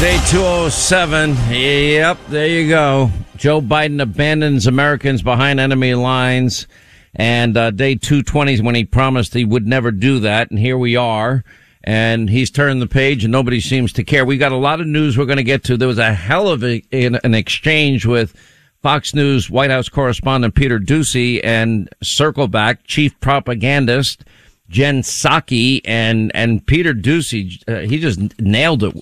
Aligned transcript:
day 0.00 0.18
207. 0.28 1.36
Yep, 1.48 2.18
there 2.28 2.46
you 2.46 2.68
go. 2.68 3.10
Joe 3.38 3.62
Biden 3.62 4.02
abandons 4.02 4.66
Americans 4.66 5.22
behind 5.22 5.58
enemy 5.58 5.94
lines. 5.94 6.66
And 7.14 7.56
uh, 7.56 7.70
day 7.70 7.94
220 7.94 8.52
is 8.52 8.62
when 8.62 8.74
he 8.74 8.84
promised 8.84 9.32
he 9.32 9.46
would 9.46 9.66
never 9.66 9.90
do 9.90 10.20
that. 10.20 10.50
And 10.50 10.58
here 10.58 10.76
we 10.76 10.96
are. 10.96 11.44
And 11.82 12.28
he's 12.28 12.50
turned 12.50 12.82
the 12.82 12.86
page 12.86 13.24
and 13.24 13.32
nobody 13.32 13.58
seems 13.58 13.90
to 13.94 14.04
care. 14.04 14.26
We 14.26 14.36
got 14.36 14.52
a 14.52 14.56
lot 14.56 14.82
of 14.82 14.86
news 14.86 15.16
we're 15.16 15.24
going 15.24 15.38
to 15.38 15.42
get 15.42 15.64
to. 15.64 15.78
There 15.78 15.88
was 15.88 15.98
a 15.98 16.12
hell 16.12 16.48
of 16.48 16.62
a, 16.62 16.82
an 16.92 17.34
exchange 17.34 18.04
with 18.04 18.36
Fox 18.82 19.14
News 19.14 19.48
White 19.48 19.70
House 19.70 19.88
correspondent 19.88 20.54
Peter 20.54 20.78
Doocy 20.78 21.40
and 21.42 21.88
Circleback 22.04 22.80
chief 22.84 23.18
propagandist 23.20 24.24
Jen 24.68 25.00
Psaki 25.00 25.80
and, 25.86 26.30
and 26.34 26.66
Peter 26.66 26.92
Doocy. 26.92 27.62
Uh, 27.66 27.88
he 27.88 27.98
just 27.98 28.38
nailed 28.38 28.82
it 28.82 28.94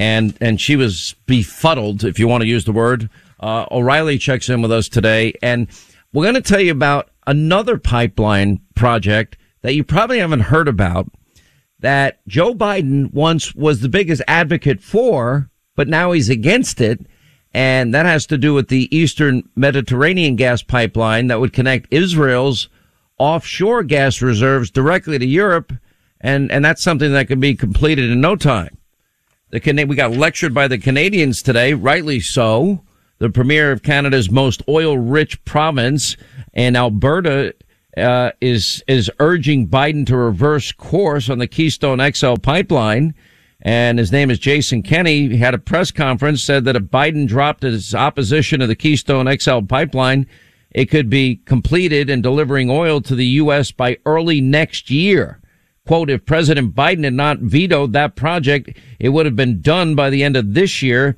and 0.00 0.36
and 0.40 0.58
she 0.58 0.76
was 0.76 1.14
befuddled, 1.26 2.04
if 2.04 2.18
you 2.18 2.26
want 2.26 2.40
to 2.40 2.48
use 2.48 2.64
the 2.64 2.72
word. 2.72 3.10
Uh, 3.38 3.66
O'Reilly 3.70 4.18
checks 4.18 4.48
in 4.48 4.62
with 4.62 4.72
us 4.72 4.88
today, 4.88 5.34
and 5.42 5.68
we're 6.12 6.24
going 6.24 6.34
to 6.34 6.40
tell 6.40 6.60
you 6.60 6.72
about 6.72 7.10
another 7.26 7.76
pipeline 7.76 8.60
project 8.74 9.36
that 9.60 9.74
you 9.74 9.84
probably 9.84 10.18
haven't 10.18 10.40
heard 10.40 10.68
about 10.68 11.06
that 11.80 12.20
Joe 12.26 12.54
Biden 12.54 13.12
once 13.12 13.54
was 13.54 13.80
the 13.80 13.88
biggest 13.88 14.22
advocate 14.26 14.80
for, 14.80 15.50
but 15.76 15.86
now 15.86 16.12
he's 16.12 16.30
against 16.30 16.80
it. 16.80 17.06
And 17.52 17.92
that 17.94 18.06
has 18.06 18.26
to 18.26 18.38
do 18.38 18.54
with 18.54 18.68
the 18.68 18.94
Eastern 18.96 19.48
Mediterranean 19.56 20.36
gas 20.36 20.62
pipeline 20.62 21.26
that 21.26 21.40
would 21.40 21.52
connect 21.52 21.92
Israel's 21.92 22.68
offshore 23.18 23.82
gas 23.82 24.22
reserves 24.22 24.70
directly 24.70 25.18
to 25.18 25.26
Europe. 25.26 25.72
And, 26.20 26.50
and 26.52 26.64
that's 26.64 26.82
something 26.82 27.12
that 27.12 27.28
can 27.28 27.40
be 27.40 27.54
completed 27.54 28.10
in 28.10 28.20
no 28.20 28.36
time. 28.36 28.76
The 29.50 29.84
we 29.88 29.96
got 29.96 30.12
lectured 30.12 30.54
by 30.54 30.68
the 30.68 30.78
Canadians 30.78 31.42
today, 31.42 31.74
rightly 31.74 32.20
so. 32.20 32.84
The 33.18 33.30
premier 33.30 33.72
of 33.72 33.82
Canada's 33.82 34.30
most 34.30 34.62
oil-rich 34.68 35.44
province, 35.44 36.16
and 36.54 36.76
Alberta 36.76 37.54
uh, 37.96 38.30
is 38.40 38.84
is 38.86 39.10
urging 39.18 39.66
Biden 39.66 40.06
to 40.06 40.16
reverse 40.16 40.70
course 40.70 41.28
on 41.28 41.38
the 41.38 41.48
Keystone 41.48 42.00
XL 42.12 42.36
pipeline. 42.36 43.12
And 43.60 43.98
his 43.98 44.12
name 44.12 44.30
is 44.30 44.38
Jason 44.38 44.84
Kenney. 44.84 45.28
He 45.28 45.38
had 45.38 45.54
a 45.54 45.58
press 45.58 45.90
conference, 45.90 46.44
said 46.44 46.64
that 46.66 46.76
if 46.76 46.84
Biden 46.84 47.26
dropped 47.26 47.64
his 47.64 47.92
opposition 47.92 48.60
to 48.60 48.68
the 48.68 48.76
Keystone 48.76 49.28
XL 49.36 49.62
pipeline, 49.62 50.28
it 50.70 50.86
could 50.86 51.10
be 51.10 51.40
completed 51.44 52.08
and 52.08 52.22
delivering 52.22 52.70
oil 52.70 53.00
to 53.00 53.16
the 53.16 53.26
U.S. 53.26 53.72
by 53.72 53.98
early 54.06 54.40
next 54.40 54.90
year 54.90 55.39
quote, 55.90 56.08
if 56.08 56.24
President 56.24 56.72
Biden 56.72 57.02
had 57.02 57.14
not 57.14 57.40
vetoed 57.40 57.94
that 57.94 58.14
project, 58.14 58.78
it 59.00 59.08
would 59.08 59.26
have 59.26 59.34
been 59.34 59.60
done 59.60 59.96
by 59.96 60.08
the 60.08 60.22
end 60.22 60.36
of 60.36 60.54
this 60.54 60.82
year 60.82 61.16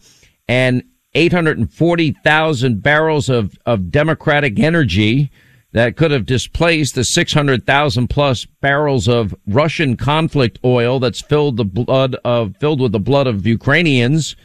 and 0.49 0.83
840,000 1.13 2.83
barrels 2.83 3.29
of, 3.29 3.59
of 3.67 3.91
democratic 3.91 4.59
energy 4.59 5.31
that 5.73 5.99
could 5.99 6.11
have 6.11 6.25
displaced 6.25 6.95
the 6.95 7.05
600,000 7.05 8.09
plus 8.09 8.47
barrels 8.47 9.09
of 9.09 9.35
Russian 9.47 9.95
conflict 9.95 10.59
oil 10.65 10.99
that's 10.99 11.21
filled 11.21 11.59
the 11.59 11.67
blood 11.67 12.17
of, 12.25 12.57
filled 12.57 12.81
with 12.81 12.93
the 12.93 12.99
blood 12.99 13.27
of 13.27 13.47
Ukrainians. 13.47 14.37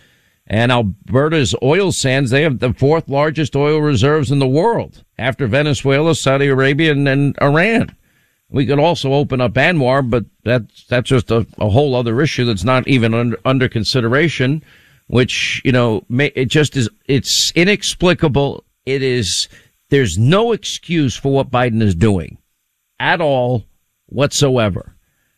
And 0.46 0.74
Alberta's 0.74 1.56
oil 1.64 1.94
sands, 1.94 2.32
they 2.32 2.42
have 2.42 2.60
the 2.60 2.74
fourth 2.74 3.08
largest 3.08 3.56
oil 3.56 3.80
reserves 3.80 4.30
in 4.30 4.40
the 4.40 4.46
world 4.46 5.06
after 5.18 5.48
Venezuela, 5.48 6.16
Saudi 6.16 6.48
Arabia, 6.48 6.92
and, 6.92 7.08
and 7.08 7.34
Iran. 7.42 7.96
We 8.50 8.66
could 8.66 8.80
also 8.80 9.14
open 9.14 9.42
up 9.42 9.54
ANWR, 9.54 10.10
but 10.10 10.26
that's, 10.44 10.86
that's 10.86 11.10
just 11.10 11.32
a, 11.32 11.46
a 11.58 11.70
whole 11.70 11.96
other 11.96 12.22
issue 12.22 12.46
that's 12.46 12.64
not 12.64 12.88
even 12.88 13.14
under, 13.14 13.38
under 13.44 13.68
consideration, 13.68 14.64
which, 15.08 15.62
you 15.66 15.72
know, 15.72 16.04
may, 16.08 16.28
it 16.28 16.46
just 16.46 16.78
is, 16.78 16.90
it's 17.06 17.52
inexplicable. 17.56 18.64
It 18.86 19.04
is, 19.04 19.50
there's 19.90 20.18
no 20.18 20.54
excuse 20.54 21.16
for 21.16 21.34
what 21.34 21.52
Biden 21.52 21.82
is 21.82 21.94
doing 21.94 22.38
at 23.00 23.20
all 23.20 23.66
whatsoever. 24.06 24.96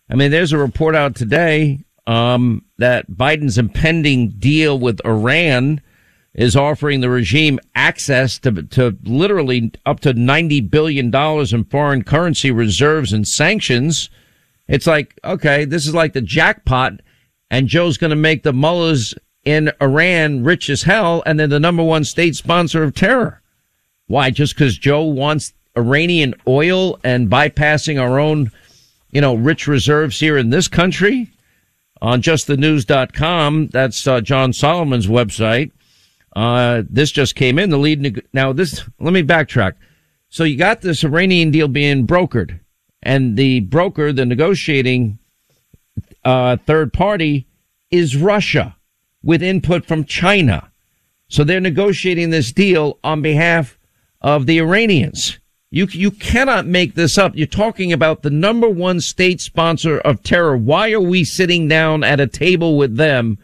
I 0.09 0.15
mean, 0.15 0.29
there's 0.31 0.53
a 0.53 0.57
report 0.57 0.95
out 0.95 1.15
today, 1.15 1.79
um, 2.05 2.65
that 2.77 3.09
Biden's 3.09 3.57
impending 3.57 4.29
deal 4.29 4.79
with 4.79 5.03
Iran 5.05 5.81
is 6.33 6.55
offering 6.55 7.01
the 7.01 7.09
regime 7.09 7.59
access 7.75 8.37
to, 8.39 8.63
to 8.63 8.97
literally 9.03 9.71
up 9.85 9.99
to 10.01 10.13
$90 10.13 10.69
billion 10.69 11.13
in 11.13 11.63
foreign 11.65 12.03
currency 12.03 12.51
reserves 12.51 13.11
and 13.13 13.27
sanctions. 13.27 14.09
It's 14.67 14.87
like, 14.87 15.19
okay, 15.23 15.65
this 15.65 15.87
is 15.87 15.95
like 15.95 16.13
the 16.13 16.21
jackpot 16.21 17.01
and 17.49 17.67
Joe's 17.67 17.97
going 17.97 18.11
to 18.11 18.15
make 18.15 18.43
the 18.43 18.53
mullahs 18.53 19.15
in 19.43 19.71
Iran 19.81 20.43
rich 20.43 20.69
as 20.69 20.83
hell 20.83 21.23
and 21.25 21.39
they're 21.39 21.47
the 21.47 21.59
number 21.59 21.83
one 21.83 22.03
state 22.03 22.35
sponsor 22.35 22.83
of 22.83 22.93
terror. 22.93 23.41
Why? 24.07 24.29
Just 24.29 24.55
because 24.55 24.77
Joe 24.77 25.03
wants 25.03 25.53
Iranian 25.77 26.35
oil 26.47 26.99
and 27.03 27.29
bypassing 27.29 27.99
our 27.99 28.19
own, 28.19 28.51
you 29.11 29.21
know, 29.21 29.35
rich 29.35 29.67
reserves 29.67 30.19
here 30.19 30.37
in 30.37 30.49
this 30.49 30.67
country? 30.67 31.29
On 32.01 32.21
justthenews.com, 32.21 33.67
that's 33.67 34.07
uh, 34.07 34.21
John 34.21 34.53
Solomon's 34.53 35.07
website. 35.07 35.71
Uh, 36.39 36.83
this 36.89 37.11
just 37.11 37.35
came 37.35 37.59
in. 37.59 37.69
The 37.69 37.77
lead. 37.77 37.99
Neg- 37.99 38.25
now, 38.31 38.53
this. 38.53 38.85
Let 38.97 39.11
me 39.11 39.23
backtrack. 39.23 39.73
So 40.29 40.45
you 40.45 40.55
got 40.55 40.79
this 40.79 41.03
Iranian 41.03 41.51
deal 41.51 41.67
being 41.67 42.07
brokered, 42.07 42.61
and 43.03 43.35
the 43.35 43.59
broker, 43.59 44.13
the 44.13 44.25
negotiating 44.25 45.19
uh, 46.23 46.55
third 46.65 46.93
party, 46.93 47.45
is 47.91 48.15
Russia, 48.15 48.77
with 49.21 49.43
input 49.43 49.85
from 49.85 50.05
China. 50.05 50.71
So 51.27 51.43
they're 51.43 51.59
negotiating 51.59 52.29
this 52.29 52.53
deal 52.53 52.99
on 53.03 53.21
behalf 53.21 53.77
of 54.21 54.45
the 54.45 54.59
Iranians. 54.59 55.39
You 55.71 55.87
you 55.91 56.09
cannot 56.09 56.65
make 56.65 56.95
this 56.95 57.17
up. 57.17 57.35
You're 57.35 57.47
talking 57.47 57.91
about 57.91 58.21
the 58.21 58.29
number 58.29 58.69
one 58.69 59.01
state 59.01 59.41
sponsor 59.41 59.99
of 59.99 60.23
terror. 60.23 60.55
Why 60.55 60.93
are 60.93 61.01
we 61.01 61.25
sitting 61.25 61.67
down 61.67 62.05
at 62.05 62.21
a 62.21 62.27
table 62.27 62.77
with 62.77 62.95
them? 62.95 63.39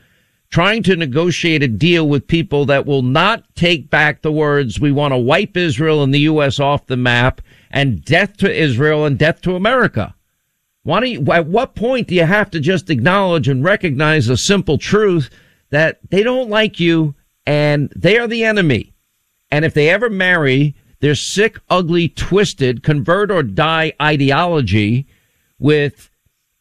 Trying 0.49 0.83
to 0.83 0.95
negotiate 0.95 1.63
a 1.63 1.67
deal 1.67 2.07
with 2.07 2.27
people 2.27 2.65
that 2.65 2.85
will 2.85 3.01
not 3.01 3.43
take 3.55 3.89
back 3.89 4.21
the 4.21 4.31
words, 4.31 4.79
we 4.79 4.91
want 4.91 5.13
to 5.13 5.17
wipe 5.17 5.57
Israel 5.57 6.03
and 6.03 6.13
the 6.13 6.19
U.S. 6.19 6.59
off 6.59 6.87
the 6.87 6.97
map 6.97 7.41
and 7.71 8.03
death 8.03 8.37
to 8.37 8.53
Israel 8.53 9.05
and 9.05 9.17
death 9.17 9.41
to 9.41 9.55
America. 9.55 10.15
Why 10.83 10.99
do 10.99 11.07
you, 11.07 11.31
at 11.31 11.47
what 11.47 11.75
point 11.75 12.07
do 12.07 12.15
you 12.15 12.25
have 12.25 12.51
to 12.51 12.59
just 12.59 12.89
acknowledge 12.89 13.47
and 13.47 13.63
recognize 13.63 14.29
a 14.29 14.37
simple 14.37 14.77
truth 14.77 15.29
that 15.71 15.99
they 16.09 16.21
don't 16.21 16.49
like 16.49 16.79
you 16.79 17.15
and 17.45 17.91
they 17.95 18.17
are 18.17 18.27
the 18.27 18.43
enemy? 18.43 18.93
And 19.49 19.65
if 19.65 19.73
they 19.73 19.89
ever 19.89 20.09
marry 20.09 20.75
their 20.99 21.15
sick, 21.15 21.59
ugly, 21.69 22.09
twisted, 22.09 22.83
convert 22.83 23.31
or 23.31 23.43
die 23.43 23.93
ideology 24.01 25.07
with 25.59 26.09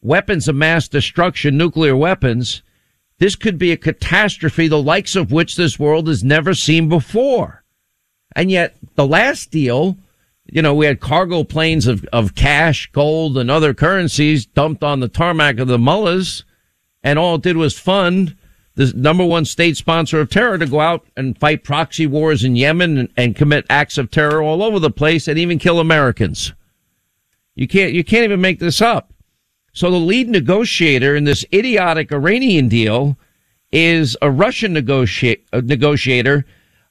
weapons 0.01 0.47
of 0.47 0.55
mass 0.55 0.87
destruction, 0.87 1.57
nuclear 1.57 1.95
weapons, 1.95 2.61
this 3.19 3.35
could 3.35 3.57
be 3.57 3.71
a 3.71 3.77
catastrophe, 3.77 4.67
the 4.67 4.81
likes 4.81 5.15
of 5.15 5.31
which 5.31 5.55
this 5.55 5.79
world 5.79 6.07
has 6.07 6.23
never 6.23 6.53
seen 6.53 6.89
before. 6.89 7.63
And 8.35 8.51
yet 8.51 8.75
the 8.95 9.07
last 9.07 9.51
deal, 9.51 9.97
you 10.45 10.61
know, 10.61 10.73
we 10.73 10.85
had 10.85 10.99
cargo 10.99 11.43
planes 11.43 11.87
of, 11.87 12.05
of 12.11 12.35
cash, 12.35 12.89
gold, 12.91 13.37
and 13.37 13.49
other 13.49 13.73
currencies 13.73 14.45
dumped 14.45 14.83
on 14.83 14.99
the 14.99 15.07
tarmac 15.07 15.59
of 15.59 15.67
the 15.67 15.79
mullahs. 15.79 16.43
And 17.03 17.17
all 17.17 17.35
it 17.35 17.43
did 17.43 17.57
was 17.57 17.79
fund 17.79 18.35
the 18.75 18.91
number 18.95 19.25
one 19.25 19.45
state 19.45 19.77
sponsor 19.77 20.19
of 20.19 20.29
terror 20.29 20.57
to 20.57 20.65
go 20.65 20.81
out 20.81 21.05
and 21.15 21.37
fight 21.37 21.63
proxy 21.63 22.05
wars 22.05 22.43
in 22.43 22.57
Yemen 22.57 22.97
and, 22.97 23.09
and 23.15 23.35
commit 23.35 23.65
acts 23.69 23.97
of 23.97 24.11
terror 24.11 24.41
all 24.41 24.61
over 24.61 24.79
the 24.79 24.91
place 24.91 25.27
and 25.27 25.39
even 25.39 25.57
kill 25.57 25.79
Americans. 25.79 26.51
You 27.55 27.69
can't, 27.69 27.93
you 27.93 28.03
can't 28.03 28.25
even 28.25 28.41
make 28.41 28.59
this 28.59 28.81
up. 28.81 29.13
So 29.75 29.91
the 29.91 29.97
lead 29.97 30.29
negotiator 30.29 31.17
in 31.17 31.25
this 31.25 31.43
idiotic 31.53 32.13
Iranian 32.13 32.69
deal 32.69 33.17
is 33.73 34.15
a 34.21 34.31
Russian 34.31 34.71
negotiator, 34.71 35.41
negotiator 35.61 36.45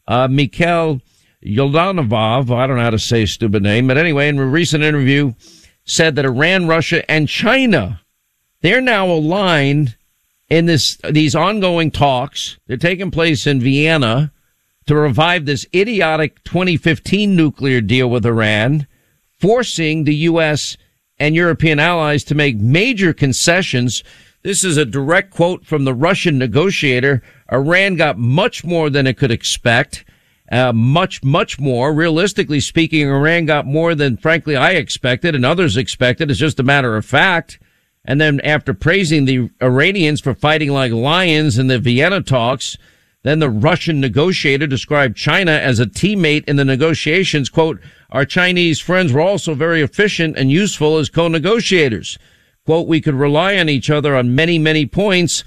uh, 0.06 0.28
Mikhail 0.28 1.00
Yoldanovov. 1.42 2.54
I 2.54 2.66
don't 2.66 2.76
know 2.76 2.82
how 2.82 2.90
to 2.90 2.98
say 2.98 3.24
stupid 3.24 3.62
name, 3.62 3.86
but 3.86 3.96
anyway, 3.96 4.28
in 4.28 4.38
a 4.38 4.44
recent 4.44 4.84
interview, 4.84 5.32
said 5.86 6.14
that 6.16 6.26
Iran, 6.26 6.66
Russia, 6.66 7.10
and 7.10 7.26
China, 7.26 8.02
they're 8.60 8.82
now 8.82 9.06
aligned 9.06 9.96
in 10.50 10.66
this 10.66 10.98
these 11.10 11.34
ongoing 11.34 11.90
talks. 11.90 12.58
They're 12.66 12.76
taking 12.76 13.10
place 13.10 13.46
in 13.46 13.60
Vienna 13.60 14.30
to 14.84 14.94
revive 14.94 15.46
this 15.46 15.66
idiotic 15.74 16.44
2015 16.44 17.34
nuclear 17.34 17.80
deal 17.80 18.10
with 18.10 18.26
Iran, 18.26 18.86
forcing 19.40 20.04
the 20.04 20.14
U.S 20.16 20.76
and 21.18 21.34
European 21.34 21.78
allies 21.78 22.24
to 22.24 22.34
make 22.34 22.56
major 22.56 23.12
concessions. 23.12 24.02
This 24.42 24.64
is 24.64 24.76
a 24.76 24.84
direct 24.84 25.32
quote 25.32 25.64
from 25.64 25.84
the 25.84 25.94
Russian 25.94 26.38
negotiator. 26.38 27.22
Iran 27.50 27.96
got 27.96 28.18
much 28.18 28.64
more 28.64 28.90
than 28.90 29.06
it 29.06 29.16
could 29.16 29.30
expect. 29.30 30.04
Uh, 30.50 30.72
much, 30.72 31.22
much 31.22 31.58
more. 31.58 31.94
Realistically 31.94 32.60
speaking, 32.60 33.08
Iran 33.08 33.46
got 33.46 33.66
more 33.66 33.94
than, 33.94 34.16
frankly, 34.16 34.56
I 34.56 34.72
expected 34.72 35.34
and 35.34 35.44
others 35.44 35.76
expected. 35.76 36.30
It's 36.30 36.38
just 36.38 36.60
a 36.60 36.64
matter 36.64 36.96
of 36.96 37.06
fact. 37.06 37.58
And 38.04 38.20
then 38.20 38.40
after 38.40 38.74
praising 38.74 39.24
the 39.24 39.50
Iranians 39.62 40.20
for 40.20 40.34
fighting 40.34 40.70
like 40.70 40.92
lions 40.92 41.58
in 41.58 41.68
the 41.68 41.78
Vienna 41.78 42.20
talks, 42.20 42.76
then 43.24 43.38
the 43.38 43.50
Russian 43.50 44.00
negotiator 44.00 44.66
described 44.66 45.16
China 45.16 45.50
as 45.50 45.80
a 45.80 45.86
teammate 45.86 46.44
in 46.44 46.56
the 46.56 46.64
negotiations. 46.64 47.48
Quote, 47.48 47.80
our 48.10 48.26
Chinese 48.26 48.80
friends 48.80 49.12
were 49.12 49.22
also 49.22 49.54
very 49.54 49.80
efficient 49.80 50.36
and 50.36 50.52
useful 50.52 50.98
as 50.98 51.08
co-negotiators. 51.08 52.18
Quote, 52.66 52.86
we 52.86 53.00
could 53.00 53.14
rely 53.14 53.56
on 53.56 53.68
each 53.68 53.88
other 53.88 54.14
on 54.14 54.34
many, 54.34 54.58
many 54.58 54.84
points 54.84 55.42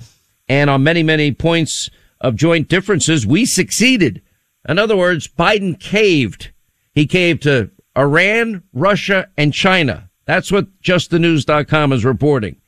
and 0.49 0.69
on 0.71 0.83
many, 0.83 1.03
many 1.03 1.31
points 1.31 1.89
of 2.19 2.35
joint 2.35 2.67
differences. 2.67 3.27
We 3.27 3.45
succeeded. 3.45 4.23
In 4.67 4.79
other 4.79 4.97
words, 4.97 5.27
Biden 5.27 5.79
caved. 5.79 6.51
He 6.93 7.05
caved 7.05 7.43
to 7.43 7.69
Iran, 7.95 8.63
Russia, 8.73 9.29
and 9.37 9.53
China. 9.53 10.09
That's 10.25 10.51
what 10.51 10.81
justthenews.com 10.81 11.93
is 11.93 12.03
reporting. 12.03 12.59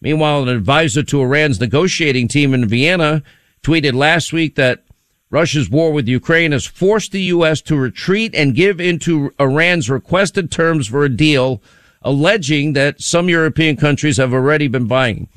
Meanwhile, 0.00 0.42
an 0.42 0.48
advisor 0.48 1.04
to 1.04 1.22
Iran's 1.22 1.60
negotiating 1.60 2.28
team 2.28 2.52
in 2.52 2.66
Vienna 2.66 3.22
tweeted 3.62 3.94
last 3.94 4.32
week 4.32 4.54
that 4.56 4.84
Russia's 5.30 5.68
war 5.68 5.92
with 5.92 6.06
Ukraine 6.06 6.52
has 6.52 6.66
forced 6.66 7.12
the 7.12 7.22
U.S. 7.22 7.60
to 7.62 7.76
retreat 7.76 8.34
and 8.34 8.54
give 8.54 8.80
into 8.80 9.34
Iran's 9.40 9.90
requested 9.90 10.50
terms 10.50 10.86
for 10.86 11.04
a 11.04 11.08
deal, 11.08 11.60
alleging 12.02 12.74
that 12.74 13.00
some 13.00 13.28
European 13.28 13.76
countries 13.76 14.18
have 14.18 14.32
already 14.32 14.68
been 14.68 14.86
buying 14.86 15.28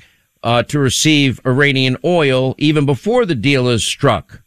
uh, 0.44 0.64
to 0.64 0.80
receive 0.80 1.42
Iranian 1.46 1.98
oil 2.06 2.56
even 2.58 2.86
before 2.86 3.26
the 3.26 3.36
deal 3.36 3.68
is 3.68 3.86
struck. 3.86 4.42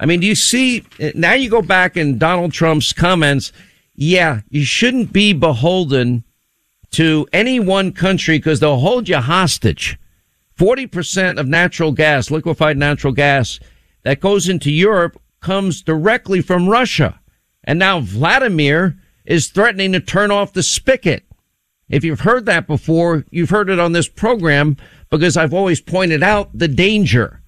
I 0.00 0.06
mean, 0.06 0.20
do 0.20 0.26
you 0.26 0.34
see? 0.34 0.84
Now 1.14 1.34
you 1.34 1.48
go 1.48 1.62
back 1.62 1.96
in 1.96 2.18
Donald 2.18 2.52
Trump's 2.52 2.92
comments. 2.92 3.52
Yeah, 3.94 4.40
you 4.50 4.64
shouldn't 4.64 5.12
be 5.12 5.32
beholden 5.32 6.24
to 6.92 7.26
any 7.32 7.60
one 7.60 7.92
country 7.92 8.38
because 8.38 8.60
they'll 8.60 8.78
hold 8.78 9.08
you 9.08 9.18
hostage. 9.18 9.98
40% 10.58 11.38
of 11.38 11.48
natural 11.48 11.92
gas, 11.92 12.30
liquefied 12.30 12.76
natural 12.76 13.12
gas 13.12 13.60
that 14.04 14.20
goes 14.20 14.48
into 14.48 14.70
Europe 14.70 15.20
comes 15.40 15.82
directly 15.82 16.40
from 16.40 16.68
Russia. 16.68 17.20
And 17.64 17.78
now 17.78 18.00
Vladimir 18.00 18.96
is 19.24 19.48
threatening 19.48 19.92
to 19.92 20.00
turn 20.00 20.30
off 20.30 20.52
the 20.52 20.62
spigot. 20.62 21.24
If 21.88 22.04
you've 22.04 22.20
heard 22.20 22.46
that 22.46 22.66
before, 22.66 23.24
you've 23.30 23.50
heard 23.50 23.70
it 23.70 23.78
on 23.78 23.92
this 23.92 24.08
program 24.08 24.76
because 25.10 25.36
I've 25.36 25.54
always 25.54 25.80
pointed 25.80 26.22
out 26.22 26.50
the 26.52 26.68
danger 26.68 27.42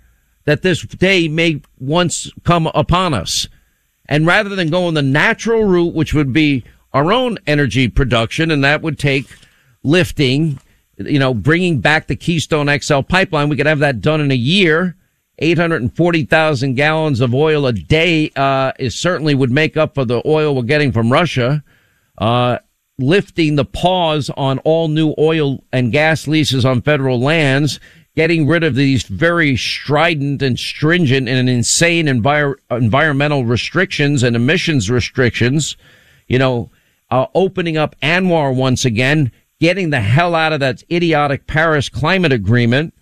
that 0.45 0.63
this 0.63 0.83
day 0.83 1.29
may 1.29 1.63
once 1.79 2.31
come 2.45 2.67
upon 2.75 3.15
us. 3.15 3.49
And 4.09 4.27
rather 4.27 4.55
than 4.55 4.71
going 4.71 4.95
the 4.95 5.03
natural 5.03 5.65
route, 5.65 5.95
which 5.95 6.15
would 6.15 6.33
be 6.33 6.65
our 6.93 7.13
own 7.13 7.39
energy 7.47 7.89
production, 7.89 8.51
and 8.51 8.65
that 8.65 8.81
would 8.81 8.99
take 8.99 9.27
lifting 9.83 10.59
you 10.99 11.19
know, 11.19 11.35
bringing 11.35 11.81
back 11.81 12.07
the 12.07 12.17
Keystone 12.17 12.69
XL 12.81 13.01
pipeline. 13.01 13.49
We 13.49 13.57
could 13.57 13.67
have 13.67 13.79
that 13.81 14.01
done 14.01 14.21
in 14.21 14.31
a 14.31 14.37
year. 14.37 14.97
840,000 15.41 16.75
gallons 16.75 17.21
of 17.21 17.33
oil 17.33 17.67
a 17.67 17.73
day, 17.73 18.31
uh, 18.35 18.73
is 18.79 18.97
certainly 18.97 19.35
would 19.35 19.53
make 19.53 19.77
up 19.77 19.95
for 19.95 20.05
the 20.05 20.21
oil 20.27 20.55
we're 20.55 20.63
getting 20.63 20.91
from 20.91 21.13
Russia. 21.13 21.63
Uh, 22.19 22.59
lifting 22.99 23.55
the 23.55 23.65
pause 23.65 24.31
on 24.37 24.59
all 24.61 24.89
new 24.89 25.15
oil 25.19 25.63
and 25.73 25.93
gas 25.93 26.27
leases 26.27 26.65
on 26.65 26.83
federal 26.83 27.21
lands, 27.21 27.79
getting 28.17 28.49
rid 28.49 28.65
of 28.65 28.75
these 28.75 29.05
very 29.05 29.57
strident 29.57 30.43
and 30.43 30.59
stringent 30.59 31.29
and 31.29 31.49
insane 31.49 32.07
envir- 32.07 32.57
environmental 32.73 33.45
restrictions 33.45 34.25
and 34.25 34.35
emissions 34.35 34.91
restrictions, 34.91 35.77
you 36.27 36.39
know, 36.39 36.71
uh, 37.11 37.27
opening 37.35 37.77
up 37.77 37.95
ANWR 38.03 38.55
once 38.55 38.85
again, 38.85 39.31
getting 39.61 39.91
the 39.91 40.01
hell 40.01 40.35
out 40.35 40.53
of 40.53 40.61
that 40.61 40.83
idiotic 40.91 41.47
Paris 41.47 41.89
climate 41.89 42.33
agreement. 42.33 42.95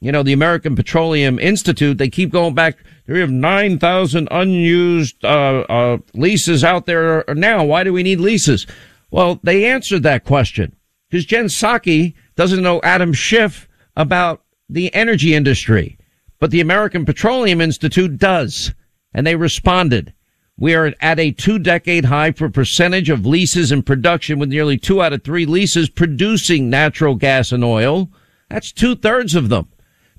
You 0.00 0.12
know, 0.12 0.22
the 0.22 0.32
American 0.32 0.74
Petroleum 0.74 1.38
Institute, 1.38 1.98
they 1.98 2.08
keep 2.08 2.30
going 2.30 2.54
back. 2.54 2.78
We 3.06 3.20
have 3.20 3.30
9,000 3.30 4.28
unused, 4.30 5.24
uh, 5.24 5.60
uh, 5.68 5.98
leases 6.14 6.64
out 6.64 6.86
there 6.86 7.24
now. 7.28 7.64
Why 7.64 7.84
do 7.84 7.92
we 7.92 8.02
need 8.02 8.18
leases? 8.20 8.66
Well, 9.10 9.40
they 9.42 9.66
answered 9.66 10.02
that 10.04 10.24
question 10.24 10.74
because 11.08 11.26
Jen 11.26 11.46
Psaki 11.46 12.14
doesn't 12.34 12.62
know 12.62 12.80
Adam 12.82 13.12
Schiff 13.12 13.68
about 13.96 14.42
the 14.68 14.94
energy 14.94 15.34
industry, 15.34 15.98
but 16.38 16.50
the 16.50 16.60
American 16.60 17.04
Petroleum 17.04 17.60
Institute 17.60 18.16
does. 18.16 18.72
And 19.12 19.26
they 19.26 19.34
responded. 19.34 20.14
We 20.60 20.74
are 20.74 20.92
at 21.00 21.18
a 21.18 21.32
two 21.32 21.58
decade 21.58 22.04
high 22.04 22.32
for 22.32 22.50
percentage 22.50 23.08
of 23.08 23.24
leases 23.24 23.72
in 23.72 23.82
production 23.82 24.38
with 24.38 24.50
nearly 24.50 24.76
two 24.76 25.02
out 25.02 25.14
of 25.14 25.24
three 25.24 25.46
leases 25.46 25.88
producing 25.88 26.68
natural 26.68 27.14
gas 27.14 27.50
and 27.50 27.64
oil. 27.64 28.10
That's 28.50 28.70
two 28.70 28.94
thirds 28.94 29.34
of 29.34 29.48
them. 29.48 29.68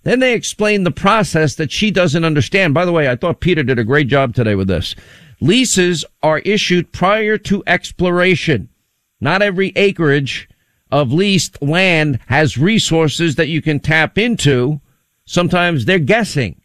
Then 0.02 0.20
they 0.20 0.34
explain 0.34 0.84
the 0.84 0.90
process 0.90 1.54
that 1.56 1.72
she 1.72 1.92
doesn't 1.92 2.26
understand. 2.26 2.74
By 2.74 2.86
the 2.86 2.92
way, 2.92 3.08
I 3.08 3.16
thought 3.16 3.40
Peter 3.40 3.62
did 3.62 3.78
a 3.78 3.84
great 3.84 4.08
job 4.08 4.34
today 4.34 4.56
with 4.56 4.68
this. 4.68 4.96
Leases 5.42 6.04
are 6.24 6.40
issued 6.40 6.92
prior 6.92 7.38
to 7.38 7.64
exploration. 7.68 8.70
Not 9.20 9.44
every 9.44 9.72
acreage 9.76 10.50
of 10.92 11.14
leased 11.14 11.62
land 11.62 12.18
has 12.28 12.58
resources 12.58 13.36
that 13.36 13.48
you 13.48 13.62
can 13.62 13.80
tap 13.80 14.18
into. 14.18 14.82
Sometimes 15.24 15.86
they're 15.86 16.00
guessing. 16.00 16.61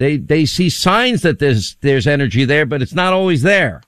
They, 0.00 0.16
they 0.16 0.46
see 0.46 0.70
signs 0.70 1.20
that 1.22 1.40
there's, 1.40 1.76
there's 1.82 2.06
energy 2.06 2.46
there, 2.46 2.64
but 2.64 2.80
it's 2.80 2.94
not 2.94 3.12
always 3.12 3.42
there. 3.42 3.82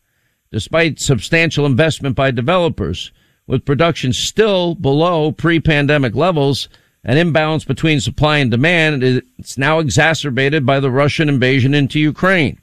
Despite 0.51 1.01
substantial 1.01 1.65
investment 1.65 2.17
by 2.17 2.31
developers, 2.33 3.11
with 3.47 3.65
production 3.65 4.13
still 4.13 4.75
below 4.75 5.33
pre-pandemic 5.33 6.15
levels, 6.15 6.69
an 7.03 7.17
imbalance 7.17 7.65
between 7.65 7.99
supply 7.99 8.37
and 8.37 8.51
demand 8.51 9.03
is 9.03 9.23
now 9.57 9.79
exacerbated 9.79 10.67
by 10.67 10.81
the 10.81 10.91
Russian 10.91 11.31
invasion 11.31 11.73
into 11.73 11.99
Ukraine. 11.99 12.61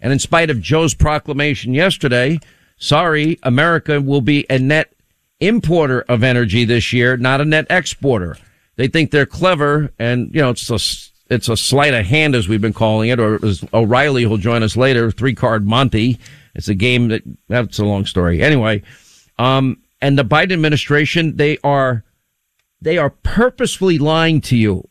And 0.00 0.12
in 0.12 0.20
spite 0.20 0.48
of 0.48 0.62
Joe's 0.62 0.94
proclamation 0.94 1.74
yesterday, 1.74 2.38
sorry, 2.76 3.40
America 3.42 4.00
will 4.00 4.20
be 4.20 4.46
a 4.48 4.60
net 4.60 4.94
importer 5.40 6.02
of 6.02 6.22
energy 6.22 6.64
this 6.64 6.92
year, 6.92 7.16
not 7.16 7.40
a 7.40 7.44
net 7.44 7.66
exporter. 7.70 8.38
They 8.76 8.86
think 8.86 9.10
they're 9.10 9.26
clever 9.26 9.90
and, 9.98 10.32
you 10.32 10.40
know, 10.40 10.50
it's 10.50 10.70
a 10.70 10.78
it's 11.30 11.48
a 11.48 11.56
sleight 11.56 11.94
of 11.94 12.06
hand, 12.06 12.34
as 12.34 12.48
we've 12.48 12.60
been 12.60 12.72
calling 12.72 13.10
it, 13.10 13.20
or 13.20 13.44
as 13.44 13.64
O'Reilly 13.74 14.26
will 14.26 14.38
join 14.38 14.62
us 14.62 14.76
later, 14.76 15.10
three 15.10 15.34
card 15.34 15.66
Monty. 15.66 16.18
It's 16.54 16.68
a 16.68 16.74
game 16.74 17.08
that, 17.08 17.22
that's 17.48 17.78
a 17.78 17.84
long 17.84 18.06
story. 18.06 18.42
Anyway, 18.42 18.82
um, 19.38 19.78
and 20.00 20.18
the 20.18 20.24
Biden 20.24 20.52
administration, 20.52 21.36
they 21.36 21.58
are, 21.62 22.04
they 22.80 22.98
are 22.98 23.10
purposefully 23.10 23.98
lying 23.98 24.40
to 24.42 24.56
you. 24.56 24.88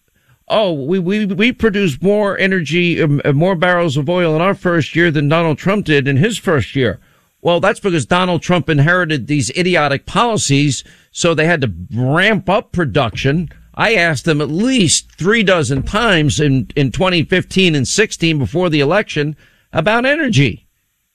Oh, 0.47 0.71
we, 0.71 0.99
we, 0.99 1.25
we 1.25 1.51
produced 1.51 2.01
more 2.01 2.37
energy, 2.37 3.01
um, 3.01 3.21
uh, 3.25 3.33
more 3.33 3.55
barrels 3.55 3.97
of 3.97 4.09
oil 4.09 4.35
in 4.35 4.41
our 4.41 4.55
first 4.55 4.95
year 4.95 5.11
than 5.11 5.27
Donald 5.27 5.57
Trump 5.57 5.85
did 5.85 6.07
in 6.07 6.17
his 6.17 6.37
first 6.37 6.75
year. 6.75 6.99
Well, 7.41 7.59
that's 7.59 7.79
because 7.79 8.05
Donald 8.05 8.41
Trump 8.41 8.69
inherited 8.69 9.27
these 9.27 9.49
idiotic 9.57 10.05
policies. 10.05 10.83
So 11.11 11.33
they 11.33 11.45
had 11.45 11.61
to 11.61 11.73
ramp 11.93 12.49
up 12.49 12.71
production 12.71 13.49
I 13.77 13.93
asked 13.93 14.25
them 14.25 14.41
at 14.41 14.49
least 14.49 15.11
three 15.17 15.43
dozen 15.43 15.83
times 15.83 16.39
in, 16.39 16.67
in 16.75 16.91
2015 16.91 17.75
and 17.75 17.87
16 17.87 18.39
before 18.39 18.71
the 18.71 18.79
election 18.79 19.37
about 19.71 20.03
energy. 20.03 20.67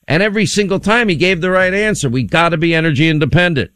And 0.07 0.23
every 0.23 0.47
single 0.47 0.79
time 0.79 1.09
he 1.09 1.17
gave 1.17 1.41
the 1.41 1.51
right 1.51 1.75
answer. 1.75 2.09
We 2.09 2.23
got 2.23 2.51
to 2.51 2.57
be 2.57 2.73
energy 2.73 3.09
independent. 3.09 3.73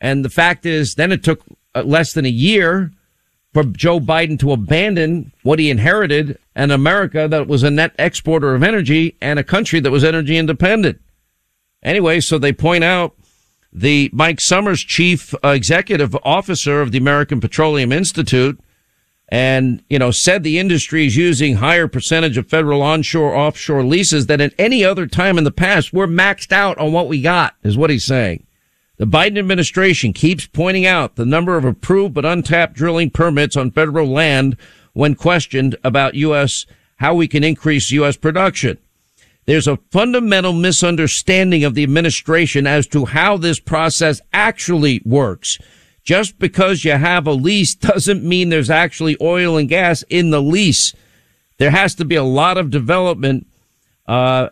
And 0.00 0.24
the 0.24 0.30
fact 0.30 0.64
is, 0.64 0.94
then 0.94 1.12
it 1.12 1.22
took 1.22 1.42
uh, 1.74 1.82
less 1.82 2.14
than 2.14 2.24
a 2.24 2.30
year 2.30 2.90
for 3.52 3.64
Joe 3.64 4.00
Biden 4.00 4.38
to 4.40 4.52
abandon 4.52 5.32
what 5.42 5.58
he 5.58 5.68
inherited 5.68 6.38
an 6.54 6.70
America 6.70 7.28
that 7.28 7.46
was 7.46 7.62
a 7.62 7.70
net 7.70 7.94
exporter 7.98 8.54
of 8.54 8.62
energy 8.62 9.16
and 9.20 9.38
a 9.38 9.44
country 9.44 9.78
that 9.80 9.90
was 9.90 10.04
energy 10.04 10.38
independent. 10.38 11.00
Anyway, 11.82 12.20
so 12.20 12.38
they 12.38 12.52
point 12.52 12.82
out 12.82 13.14
the 13.72 14.10
Mike 14.12 14.40
Sommers, 14.40 14.84
chief 14.84 15.34
executive 15.44 16.16
officer 16.24 16.80
of 16.80 16.92
the 16.92 16.98
American 16.98 17.40
Petroleum 17.40 17.92
Institute, 17.92 18.58
and 19.28 19.82
you 19.88 19.98
know 19.98 20.10
said 20.10 20.42
the 20.42 20.58
industry 20.58 21.06
is 21.06 21.16
using 21.16 21.56
higher 21.56 21.88
percentage 21.88 22.38
of 22.38 22.48
federal 22.48 22.82
onshore 22.82 23.34
offshore 23.34 23.84
leases 23.84 24.26
than 24.26 24.40
at 24.40 24.54
any 24.58 24.84
other 24.84 25.06
time 25.06 25.36
in 25.36 25.44
the 25.44 25.50
past. 25.50 25.92
We're 25.92 26.06
maxed 26.06 26.52
out 26.52 26.78
on 26.78 26.92
what 26.92 27.08
we 27.08 27.20
got, 27.20 27.54
is 27.62 27.76
what 27.76 27.90
he's 27.90 28.04
saying. 28.04 28.46
The 28.98 29.06
Biden 29.06 29.38
administration 29.38 30.14
keeps 30.14 30.46
pointing 30.46 30.86
out 30.86 31.16
the 31.16 31.26
number 31.26 31.56
of 31.56 31.64
approved 31.64 32.14
but 32.14 32.24
untapped 32.24 32.74
drilling 32.74 33.10
permits 33.10 33.56
on 33.56 33.70
federal 33.70 34.06
land 34.06 34.56
when 34.94 35.14
questioned 35.14 35.76
about 35.84 36.14
U.S. 36.14 36.64
how 36.96 37.14
we 37.14 37.28
can 37.28 37.44
increase 37.44 37.90
U.S. 37.90 38.16
production. 38.16 38.78
There's 39.46 39.68
a 39.68 39.78
fundamental 39.92 40.52
misunderstanding 40.52 41.62
of 41.62 41.74
the 41.74 41.84
administration 41.84 42.66
as 42.66 42.86
to 42.88 43.04
how 43.04 43.36
this 43.36 43.60
process 43.60 44.20
actually 44.32 45.00
works. 45.04 45.58
Just 46.02 46.38
because 46.38 46.84
you 46.84 46.92
have 46.92 47.26
a 47.26 47.32
lease 47.32 47.74
doesn't 47.74 48.24
mean 48.24 48.48
there's 48.48 48.70
actually 48.70 49.16
oil 49.20 49.56
and 49.56 49.68
gas 49.68 50.04
in 50.08 50.30
the 50.30 50.42
lease. 50.42 50.94
There 51.58 51.70
has 51.70 51.94
to 51.96 52.04
be 52.04 52.16
a 52.16 52.24
lot 52.24 52.58
of 52.58 52.70
development, 52.70 53.46
uh, 54.06 54.50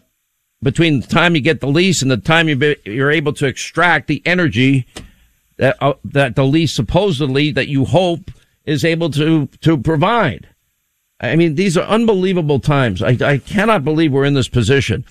between 0.63 1.01
the 1.01 1.07
time 1.07 1.35
you 1.35 1.43
get 1.43 1.61
the 1.61 1.67
lease 1.67 2.01
and 2.01 2.11
the 2.11 2.17
time 2.17 2.49
you're 2.49 3.11
able 3.11 3.35
to 3.35 3.47
extract 3.47 4.07
the 4.07 4.23
energy 4.25 4.87
that, 5.59 5.77
uh, 5.81 5.95
that 6.05 6.37
the 6.37 6.45
lease 6.45 6.73
supposedly 6.73 7.51
that 7.53 7.69
you 7.69 7.85
hope 7.85 8.31
is 8.65 8.85
able 8.85 9.11
to, 9.11 9.47
to 9.61 9.77
provide. 9.77 10.49
I 11.21 11.37
mean, 11.37 11.55
these 11.55 11.77
are 11.77 11.87
unbelievable 11.87 12.61
times. 12.61 13.03
I, 13.03 13.17
I 13.21 13.39
cannot 13.39 13.85
believe 13.85 14.13
we're 14.13 14.25
in 14.25 14.35
this 14.35 14.49
position. 14.49 15.05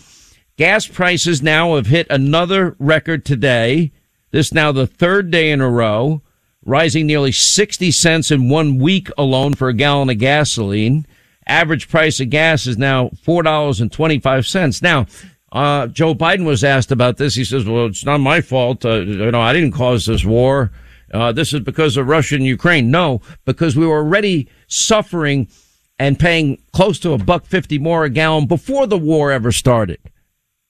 Gas 0.58 0.86
prices 0.86 1.42
now 1.42 1.76
have 1.76 1.88
hit 1.88 2.08
another 2.10 2.76
record 2.78 3.26
today. 3.26 3.92
This 4.32 4.54
now 4.54 4.72
the 4.72 4.88
third 4.88 5.32
day 5.32 5.52
in 5.52 5.62
a 5.62 5.70
row, 5.70 6.22
rising 6.66 7.08
nearly 7.08 7.32
60 7.32 7.90
cents 7.92 8.32
in 8.32 8.50
one 8.50 8.78
week 8.78 9.10
alone 9.18 9.54
for 9.54 9.70
a 9.70 9.74
gallon 9.74 10.10
of 10.10 10.20
gasoline. 10.20 11.06
Average 11.48 11.90
price 11.90 12.20
of 12.20 12.30
gas 12.30 12.68
is 12.68 12.78
now 12.78 13.10
$4.25. 13.26 14.82
Now, 14.82 15.08
uh, 15.52 15.88
Joe 15.88 16.16
Biden 16.16 16.46
was 16.46 16.64
asked 16.64 16.92
about 16.92 17.18
this. 17.18 17.36
He 17.36 17.44
says, 17.44 17.66
well, 17.66 17.86
it's 17.86 18.06
not 18.06 18.20
my 18.20 18.42
fault. 18.42 18.86
Uh, 18.86 19.02
you 19.02 19.32
know, 19.32 19.42
I 19.42 19.54
didn't 19.54 19.74
cause 19.74 20.06
this 20.06 20.26
war. 20.26 20.72
Uh, 21.14 21.32
this 21.32 21.54
is 21.54 21.60
because 21.60 21.96
of 21.96 22.08
Russia 22.08 22.36
and 22.36 22.46
Ukraine. 22.46 22.90
No, 22.90 23.22
because 23.46 23.76
we 23.76 23.86
were 23.86 23.98
already 23.98 24.50
suffering 24.68 25.48
and 26.00 26.20
paying 26.20 26.62
close 26.72 27.00
to 27.00 27.14
a 27.14 27.18
buck 27.18 27.46
fifty 27.46 27.80
more 27.80 28.04
a 28.04 28.10
gallon 28.10 28.48
before 28.48 28.88
the 28.88 28.98
war 28.98 29.32
ever 29.32 29.52
started. 29.52 30.00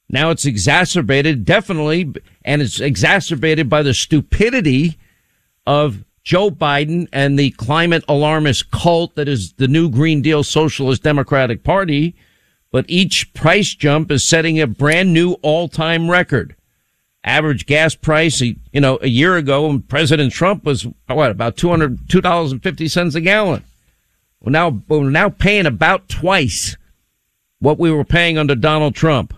Now 0.09 0.29
it's 0.29 0.45
exacerbated, 0.45 1.45
definitely, 1.45 2.13
and 2.45 2.61
it's 2.61 2.79
exacerbated 2.79 3.69
by 3.69 3.81
the 3.81 3.93
stupidity 3.93 4.97
of 5.65 6.03
Joe 6.23 6.51
Biden 6.51 7.07
and 7.11 7.37
the 7.37 7.51
climate 7.51 8.03
alarmist 8.07 8.71
cult 8.71 9.15
that 9.15 9.27
is 9.27 9.53
the 9.53 9.67
new 9.67 9.89
Green 9.89 10.21
Deal 10.21 10.43
Socialist 10.43 11.03
Democratic 11.03 11.63
Party. 11.63 12.15
But 12.71 12.85
each 12.87 13.33
price 13.33 13.75
jump 13.75 14.11
is 14.11 14.27
setting 14.27 14.59
a 14.59 14.67
brand 14.67 15.13
new 15.13 15.33
all 15.41 15.67
time 15.67 16.09
record. 16.09 16.55
Average 17.23 17.65
gas 17.65 17.95
price, 17.95 18.41
you 18.41 18.55
know, 18.73 18.99
a 19.01 19.07
year 19.07 19.37
ago 19.37 19.67
when 19.67 19.81
President 19.81 20.33
Trump 20.33 20.65
was, 20.65 20.85
what, 21.07 21.31
about 21.31 21.55
$200, 21.55 22.05
$2.50 22.07 23.15
a 23.15 23.21
gallon. 23.21 23.63
Well, 24.43 24.51
now, 24.51 24.81
we're 24.89 25.09
now 25.09 25.29
paying 25.29 25.65
about 25.65 26.09
twice 26.09 26.75
what 27.59 27.79
we 27.79 27.89
were 27.89 28.03
paying 28.03 28.37
under 28.37 28.55
Donald 28.55 28.93
Trump. 28.93 29.33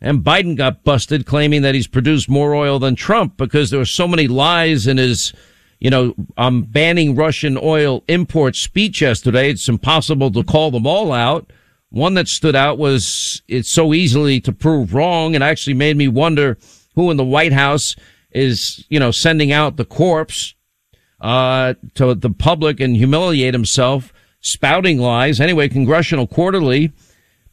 And 0.00 0.24
Biden 0.24 0.56
got 0.56 0.82
busted 0.82 1.24
claiming 1.24 1.62
that 1.62 1.74
he's 1.74 1.86
produced 1.86 2.28
more 2.28 2.52
oil 2.52 2.80
than 2.80 2.96
Trump 2.96 3.36
because 3.36 3.70
there 3.70 3.78
were 3.78 3.84
so 3.84 4.08
many 4.08 4.26
lies 4.26 4.88
in 4.88 4.96
his, 4.96 5.32
you 5.78 5.88
know, 5.88 6.14
um, 6.36 6.62
banning 6.62 7.14
Russian 7.14 7.56
oil 7.62 8.02
import 8.08 8.56
speech 8.56 9.00
yesterday. 9.00 9.50
It's 9.50 9.68
impossible 9.68 10.32
to 10.32 10.42
call 10.42 10.72
them 10.72 10.86
all 10.86 11.12
out. 11.12 11.52
One 11.90 12.14
that 12.14 12.26
stood 12.26 12.56
out 12.56 12.76
was 12.76 13.40
it's 13.46 13.70
so 13.70 13.94
easily 13.94 14.40
to 14.40 14.52
prove 14.52 14.94
wrong 14.94 15.36
and 15.36 15.44
actually 15.44 15.74
made 15.74 15.96
me 15.96 16.08
wonder 16.08 16.58
who 16.96 17.08
in 17.12 17.16
the 17.16 17.24
White 17.24 17.52
House 17.52 17.94
is, 18.32 18.84
you 18.88 18.98
know, 18.98 19.12
sending 19.12 19.52
out 19.52 19.76
the 19.76 19.84
corpse, 19.84 20.54
uh, 21.20 21.74
to 21.94 22.14
the 22.14 22.30
public 22.30 22.80
and 22.80 22.96
humiliate 22.96 23.54
himself 23.54 24.12
spouting 24.44 24.98
lies. 24.98 25.40
Anyway, 25.40 25.68
Congressional 25.68 26.26
Quarterly 26.26 26.92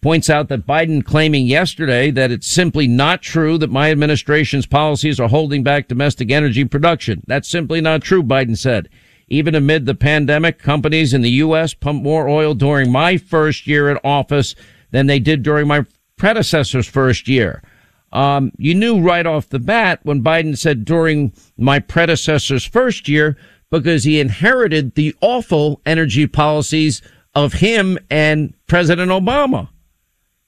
points 0.02 0.30
out 0.30 0.50
that 0.50 0.68
Biden 0.68 1.04
claiming 1.04 1.48
yesterday 1.48 2.12
that 2.12 2.32
it's 2.32 2.54
simply 2.54 2.88
not 2.88 3.22
true 3.22 3.58
that 3.58 3.70
my 3.70 3.92
administration's 3.92 4.66
policies 4.66 5.20
are 5.20 5.30
holding 5.30 5.64
back 5.64 5.88
domestic 5.88 6.32
energy 6.32 6.66
production. 6.66 7.24
That's 7.28 7.50
simply 7.50 7.82
not 7.82 8.02
true, 8.02 8.24
Biden 8.24 8.58
said. 8.58 8.90
Even 9.28 9.56
amid 9.56 9.86
the 9.86 9.96
pandemic, 9.96 10.60
companies 10.60 11.14
in 11.14 11.22
the 11.22 11.30
U.S. 11.30 11.74
pumped 11.74 12.04
more 12.04 12.28
oil 12.28 12.54
during 12.54 12.92
my 12.92 13.16
first 13.18 13.66
year 13.66 13.90
in 13.90 13.98
office 14.04 14.56
than 14.90 15.08
they 15.08 15.20
did 15.20 15.44
during 15.44 15.68
my 15.68 15.86
predecessor's 16.18 16.88
first 16.88 17.28
year. 17.28 17.64
Um, 18.12 18.52
you 18.58 18.76
knew 18.76 19.00
right 19.00 19.26
off 19.26 19.48
the 19.48 19.60
bat 19.60 20.02
when 20.04 20.22
Biden 20.22 20.58
said 20.58 20.84
during 20.84 21.32
my 21.58 21.80
predecessor's 21.80 22.66
first 22.66 23.08
year 23.08 23.38
because 23.72 24.04
he 24.04 24.20
inherited 24.20 24.94
the 24.94 25.16
awful 25.22 25.82
energy 25.86 26.28
policies 26.28 27.02
of 27.34 27.54
him 27.54 27.98
and 28.10 28.54
President 28.68 29.10
Obama. 29.10 29.70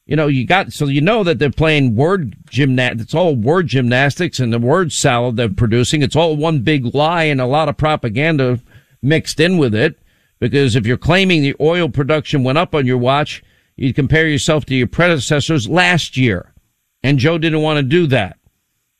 You 0.05 0.17
know, 0.17 0.27
you 0.27 0.45
got, 0.45 0.73
so 0.73 0.85
you 0.85 0.99
know 0.99 1.23
that 1.23 1.39
they're 1.39 1.49
playing 1.49 1.95
word 1.95 2.35
gymnastics. 2.49 3.03
It's 3.03 3.15
all 3.15 3.35
word 3.35 3.67
gymnastics 3.67 4.39
and 4.39 4.51
the 4.51 4.59
word 4.59 4.91
salad 4.91 5.37
they're 5.37 5.47
producing. 5.47 6.01
It's 6.01 6.15
all 6.15 6.35
one 6.35 6.59
big 6.59 6.93
lie 6.93 7.23
and 7.23 7.39
a 7.39 7.45
lot 7.45 7.69
of 7.69 7.77
propaganda 7.77 8.59
mixed 9.01 9.39
in 9.39 9.57
with 9.57 9.73
it. 9.73 9.97
Because 10.39 10.75
if 10.75 10.85
you're 10.85 10.97
claiming 10.97 11.41
the 11.41 11.55
oil 11.61 11.87
production 11.87 12.43
went 12.43 12.57
up 12.57 12.75
on 12.75 12.85
your 12.85 12.97
watch, 12.97 13.41
you'd 13.77 13.95
compare 13.95 14.27
yourself 14.27 14.65
to 14.65 14.75
your 14.75 14.87
predecessors 14.87 15.69
last 15.69 16.17
year. 16.17 16.53
And 17.01 17.17
Joe 17.17 17.37
didn't 17.37 17.61
want 17.61 17.77
to 17.77 17.83
do 17.83 18.07
that. 18.07 18.37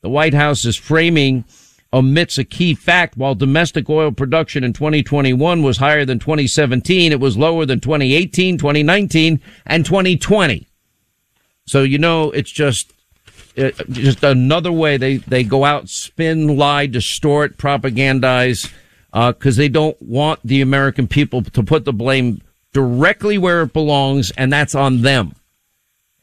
The 0.01 0.09
White 0.09 0.33
House 0.33 0.63
is 0.63 0.77
framing 0.77 1.43
omits 1.93 2.37
a 2.37 2.43
key 2.43 2.73
fact. 2.73 3.15
While 3.15 3.35
domestic 3.35 3.89
oil 3.89 4.11
production 4.11 4.63
in 4.63 4.73
2021 4.73 5.61
was 5.61 5.77
higher 5.77 6.03
than 6.03 6.19
2017, 6.19 7.11
it 7.11 7.19
was 7.19 7.37
lower 7.37 7.65
than 7.65 7.79
2018, 7.79 8.57
2019, 8.57 9.39
and 9.65 9.85
2020. 9.85 10.67
So, 11.65 11.83
you 11.83 11.99
know, 11.99 12.31
it's 12.31 12.51
just, 12.51 12.91
it, 13.55 13.75
just 13.89 14.23
another 14.23 14.71
way 14.71 14.97
they, 14.97 15.17
they 15.17 15.43
go 15.43 15.63
out, 15.63 15.87
spin, 15.87 16.57
lie, 16.57 16.87
distort, 16.87 17.57
propagandize, 17.57 18.71
because 19.11 19.57
uh, 19.57 19.61
they 19.61 19.69
don't 19.69 20.01
want 20.01 20.39
the 20.43 20.61
American 20.61 21.07
people 21.07 21.43
to 21.43 21.63
put 21.63 21.85
the 21.85 21.93
blame 21.93 22.41
directly 22.73 23.37
where 23.37 23.61
it 23.61 23.71
belongs, 23.71 24.31
and 24.31 24.51
that's 24.51 24.73
on 24.73 25.03
them. 25.03 25.35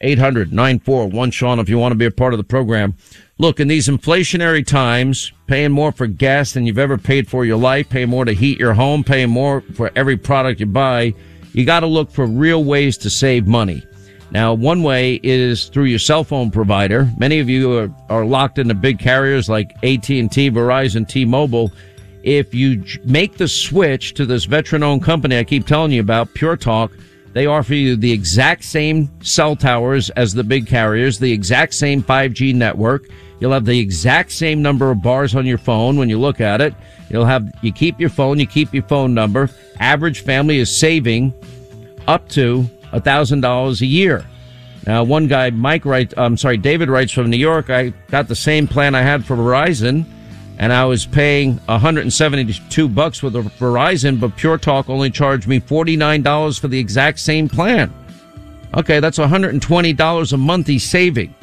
800 0.01 0.51
941 0.51 1.31
Sean, 1.31 1.59
if 1.59 1.69
you 1.69 1.77
want 1.77 1.91
to 1.91 1.97
be 1.97 2.05
a 2.05 2.11
part 2.11 2.33
of 2.33 2.37
the 2.37 2.43
program. 2.43 2.95
Look, 3.41 3.59
in 3.59 3.67
these 3.67 3.87
inflationary 3.87 4.63
times, 4.63 5.31
paying 5.47 5.71
more 5.71 5.91
for 5.91 6.05
gas 6.05 6.53
than 6.53 6.67
you've 6.67 6.77
ever 6.77 6.95
paid 6.95 7.27
for 7.27 7.43
your 7.43 7.57
life, 7.57 7.89
paying 7.89 8.09
more 8.09 8.23
to 8.23 8.33
heat 8.33 8.59
your 8.59 8.75
home, 8.75 9.03
paying 9.03 9.31
more 9.31 9.61
for 9.73 9.89
every 9.95 10.15
product 10.15 10.59
you 10.59 10.67
buy, 10.67 11.15
you 11.51 11.65
got 11.65 11.79
to 11.79 11.87
look 11.87 12.11
for 12.11 12.27
real 12.27 12.63
ways 12.63 12.99
to 12.99 13.09
save 13.09 13.47
money. 13.47 13.83
Now, 14.29 14.53
one 14.53 14.83
way 14.83 15.19
is 15.23 15.69
through 15.69 15.85
your 15.85 15.97
cell 15.97 16.23
phone 16.23 16.51
provider. 16.51 17.09
Many 17.17 17.39
of 17.39 17.49
you 17.49 17.75
are, 17.79 17.89
are 18.11 18.25
locked 18.25 18.59
into 18.59 18.75
big 18.75 18.99
carriers 18.99 19.49
like 19.49 19.71
AT&T, 19.77 20.29
Verizon, 20.29 21.09
T-Mobile. 21.09 21.71
If 22.21 22.53
you 22.53 22.83
make 23.05 23.37
the 23.37 23.47
switch 23.47 24.13
to 24.13 24.27
this 24.27 24.45
veteran-owned 24.45 25.03
company 25.03 25.39
I 25.39 25.45
keep 25.45 25.65
telling 25.65 25.91
you 25.91 26.01
about, 26.01 26.31
Pure 26.35 26.57
Talk, 26.57 26.91
they 27.33 27.45
offer 27.45 27.73
you 27.73 27.95
the 27.95 28.11
exact 28.11 28.63
same 28.63 29.09
cell 29.21 29.55
towers 29.55 30.09
as 30.11 30.33
the 30.33 30.43
big 30.43 30.67
carriers, 30.67 31.19
the 31.19 31.31
exact 31.31 31.73
same 31.73 32.03
5G 32.03 32.53
network. 32.53 33.05
You'll 33.39 33.53
have 33.53 33.65
the 33.65 33.79
exact 33.79 34.31
same 34.31 34.61
number 34.61 34.91
of 34.91 35.01
bars 35.01 35.33
on 35.35 35.45
your 35.45 35.57
phone 35.57 35.97
when 35.97 36.09
you 36.09 36.19
look 36.19 36.41
at 36.41 36.61
it. 36.61 36.73
You'll 37.09 37.25
have, 37.25 37.51
you 37.61 37.71
keep 37.71 37.99
your 37.99 38.09
phone, 38.09 38.39
you 38.39 38.45
keep 38.45 38.73
your 38.73 38.83
phone 38.83 39.13
number. 39.13 39.49
Average 39.79 40.21
family 40.21 40.59
is 40.59 40.79
saving 40.79 41.33
up 42.07 42.27
to 42.29 42.69
a 42.91 42.99
thousand 42.99 43.41
dollars 43.41 43.81
a 43.81 43.85
year. 43.85 44.25
Now, 44.85 45.03
one 45.03 45.27
guy, 45.27 45.51
Mike 45.51 45.85
writes, 45.85 46.13
I'm 46.17 46.37
sorry, 46.37 46.57
David 46.57 46.89
writes 46.89 47.11
from 47.11 47.29
New 47.29 47.37
York. 47.37 47.69
I 47.69 47.89
got 48.09 48.27
the 48.27 48.35
same 48.35 48.67
plan 48.67 48.95
I 48.95 49.01
had 49.01 49.25
for 49.25 49.35
Verizon 49.35 50.05
and 50.61 50.71
I 50.71 50.85
was 50.85 51.07
paying 51.07 51.57
172 51.65 52.87
bucks 52.87 53.23
with 53.23 53.33
Verizon, 53.33 54.19
but 54.19 54.37
Pure 54.37 54.59
Talk 54.59 54.89
only 54.91 55.09
charged 55.09 55.47
me 55.47 55.59
$49 55.59 56.59
for 56.59 56.67
the 56.67 56.77
exact 56.77 57.19
same 57.19 57.49
plan. 57.49 57.91
Okay, 58.75 58.99
that's 58.99 59.17
$120 59.17 60.33
a 60.33 60.37
month 60.37 60.67
he's 60.67 60.87
saving. 60.87 61.33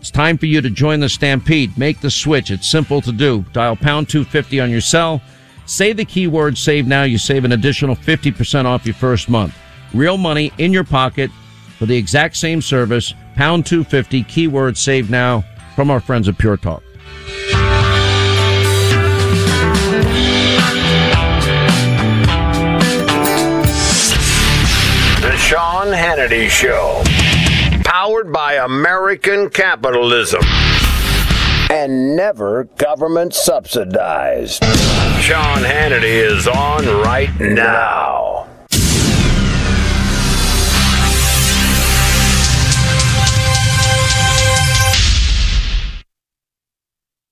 It's 0.00 0.10
time 0.10 0.36
for 0.36 0.46
you 0.46 0.60
to 0.60 0.68
join 0.68 0.98
the 0.98 1.08
stampede. 1.08 1.78
Make 1.78 2.00
the 2.00 2.10
switch. 2.10 2.50
It's 2.50 2.68
simple 2.68 3.00
to 3.02 3.12
do. 3.12 3.44
Dial 3.52 3.76
pound 3.76 4.08
250 4.08 4.58
on 4.58 4.68
your 4.68 4.80
cell. 4.80 5.22
Say 5.66 5.92
the 5.92 6.04
keyword 6.04 6.58
save 6.58 6.88
now. 6.88 7.04
You 7.04 7.18
save 7.18 7.44
an 7.44 7.52
additional 7.52 7.94
50% 7.94 8.64
off 8.64 8.84
your 8.84 8.96
first 8.96 9.28
month. 9.28 9.54
Real 9.94 10.18
money 10.18 10.52
in 10.58 10.72
your 10.72 10.84
pocket 10.84 11.30
for 11.78 11.86
the 11.86 11.96
exact 11.96 12.36
same 12.36 12.60
service. 12.60 13.14
Pound 13.36 13.64
250 13.64 14.24
keyword 14.24 14.76
save 14.76 15.08
now 15.08 15.44
from 15.76 15.88
our 15.88 16.00
friends 16.00 16.26
at 16.26 16.36
Pure 16.36 16.56
Talk. 16.56 16.82
Hannity 25.96 26.50
Show. 26.50 27.02
Powered 27.82 28.30
by 28.30 28.54
American 28.54 29.48
capitalism. 29.48 30.42
And 31.70 32.14
never 32.14 32.64
government 32.76 33.34
subsidized. 33.34 34.62
Sean 35.22 35.62
Hannity 35.62 36.04
is 36.04 36.46
on 36.46 36.84
right 37.02 37.34
now. 37.40 38.46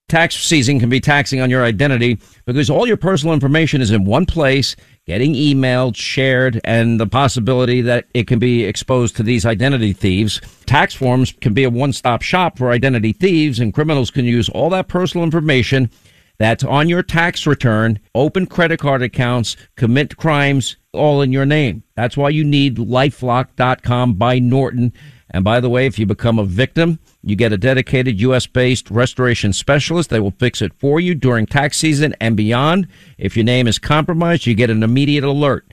Tax 0.08 0.36
season 0.36 0.80
can 0.80 0.88
be 0.88 1.00
taxing 1.00 1.40
on 1.40 1.50
your 1.50 1.64
identity 1.64 2.18
because 2.44 2.70
all 2.70 2.86
your 2.86 2.96
personal 2.96 3.34
information 3.34 3.80
is 3.80 3.90
in 3.90 4.04
one 4.04 4.26
place 4.26 4.76
getting 5.06 5.34
emailed, 5.34 5.96
shared, 5.96 6.60
and 6.64 6.98
the 6.98 7.06
possibility 7.06 7.82
that 7.82 8.06
it 8.14 8.26
can 8.26 8.38
be 8.38 8.64
exposed 8.64 9.16
to 9.16 9.22
these 9.22 9.44
identity 9.44 9.92
thieves. 9.92 10.40
Tax 10.66 10.94
forms 10.94 11.32
can 11.32 11.52
be 11.52 11.64
a 11.64 11.70
one-stop 11.70 12.22
shop 12.22 12.56
for 12.56 12.70
identity 12.70 13.12
thieves 13.12 13.60
and 13.60 13.74
criminals 13.74 14.10
can 14.10 14.24
use 14.24 14.48
all 14.48 14.70
that 14.70 14.88
personal 14.88 15.24
information 15.24 15.90
That's 16.38 16.64
on 16.64 16.88
your 16.88 17.02
tax 17.02 17.46
return, 17.46 18.00
open 18.14 18.46
credit 18.46 18.80
card 18.80 19.02
accounts, 19.02 19.56
commit 19.76 20.16
crimes, 20.16 20.76
all 20.92 21.22
in 21.22 21.32
your 21.32 21.46
name. 21.46 21.84
That's 21.94 22.16
why 22.16 22.30
you 22.30 22.42
need 22.44 22.76
lifelock.com 22.76 24.14
by 24.14 24.38
Norton. 24.40 24.92
And 25.30 25.44
by 25.44 25.60
the 25.60 25.70
way, 25.70 25.86
if 25.86 25.98
you 25.98 26.06
become 26.06 26.38
a 26.38 26.44
victim, 26.44 26.98
you 27.26 27.36
get 27.36 27.52
a 27.52 27.56
dedicated 27.56 28.20
U.S. 28.20 28.46
based 28.46 28.90
restoration 28.90 29.52
specialist. 29.52 30.10
They 30.10 30.20
will 30.20 30.32
fix 30.32 30.60
it 30.60 30.74
for 30.74 31.00
you 31.00 31.14
during 31.14 31.46
tax 31.46 31.78
season 31.78 32.14
and 32.20 32.36
beyond. 32.36 32.86
If 33.16 33.36
your 33.36 33.44
name 33.44 33.66
is 33.66 33.78
compromised, 33.78 34.46
you 34.46 34.54
get 34.54 34.70
an 34.70 34.82
immediate 34.82 35.24
alert. 35.24 35.66